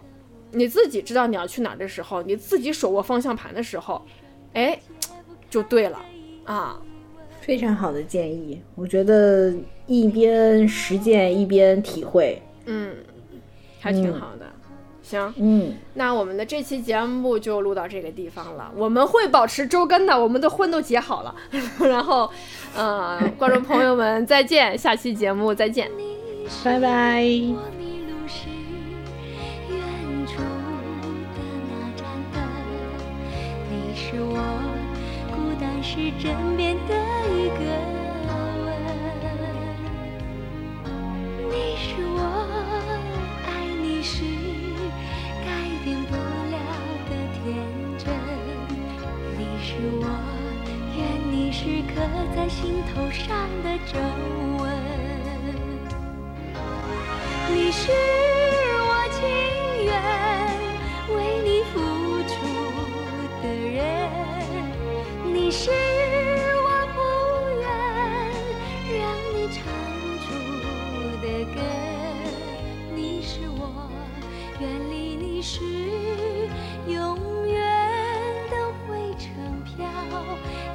[0.52, 4.02] 你自己知道你要去哪的时候，你自己手握方向盘的时候，
[4.54, 4.80] 哎，
[5.50, 6.00] 就对了
[6.44, 6.80] 啊。
[7.40, 9.54] 非常好的建议，我觉得
[9.86, 12.96] 一边实践一边体会，嗯，
[13.80, 14.53] 还挺好的。
[15.04, 18.72] 行，嗯，那我们的这期节目就录到这个地方了。
[18.76, 21.36] 我们会保持周更的，我们的婚都结好了。
[21.80, 22.32] 然后，
[22.76, 25.92] 呃， 观众朋友们再见，下期节目再见，
[26.64, 27.24] 拜拜。
[35.86, 36.96] 是枕边的
[37.30, 37.60] 一个
[38.66, 38.68] 吻，
[41.50, 42.18] 你是我
[50.02, 50.08] 我
[50.96, 51.00] 愿
[51.32, 51.96] 你是刻
[52.36, 53.28] 在心头上
[53.64, 54.00] 的皱
[54.60, 54.64] 纹，
[57.54, 57.92] 你是
[58.90, 59.22] 我情
[59.86, 59.92] 愿
[61.16, 61.74] 为你付
[62.30, 62.34] 出
[63.42, 63.82] 的人，
[65.34, 65.70] 你是
[66.64, 66.98] 我不
[67.60, 67.64] 愿
[69.00, 69.02] 让
[69.36, 69.62] 你唱
[70.24, 70.26] 出
[71.22, 71.58] 的歌。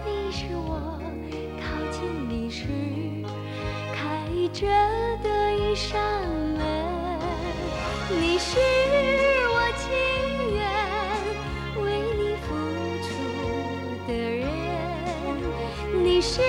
[0.04, 0.98] 你是我
[1.58, 1.98] 靠近
[2.28, 2.66] 你时
[3.94, 3.98] 开
[4.52, 4.66] 着
[5.22, 5.98] 的一扇
[6.56, 6.60] 门，
[8.20, 8.58] 你是
[9.50, 9.84] 我情
[10.54, 10.56] 愿
[11.82, 12.46] 为你付
[13.04, 13.08] 出
[14.06, 14.46] 的人，
[16.04, 16.40] 你是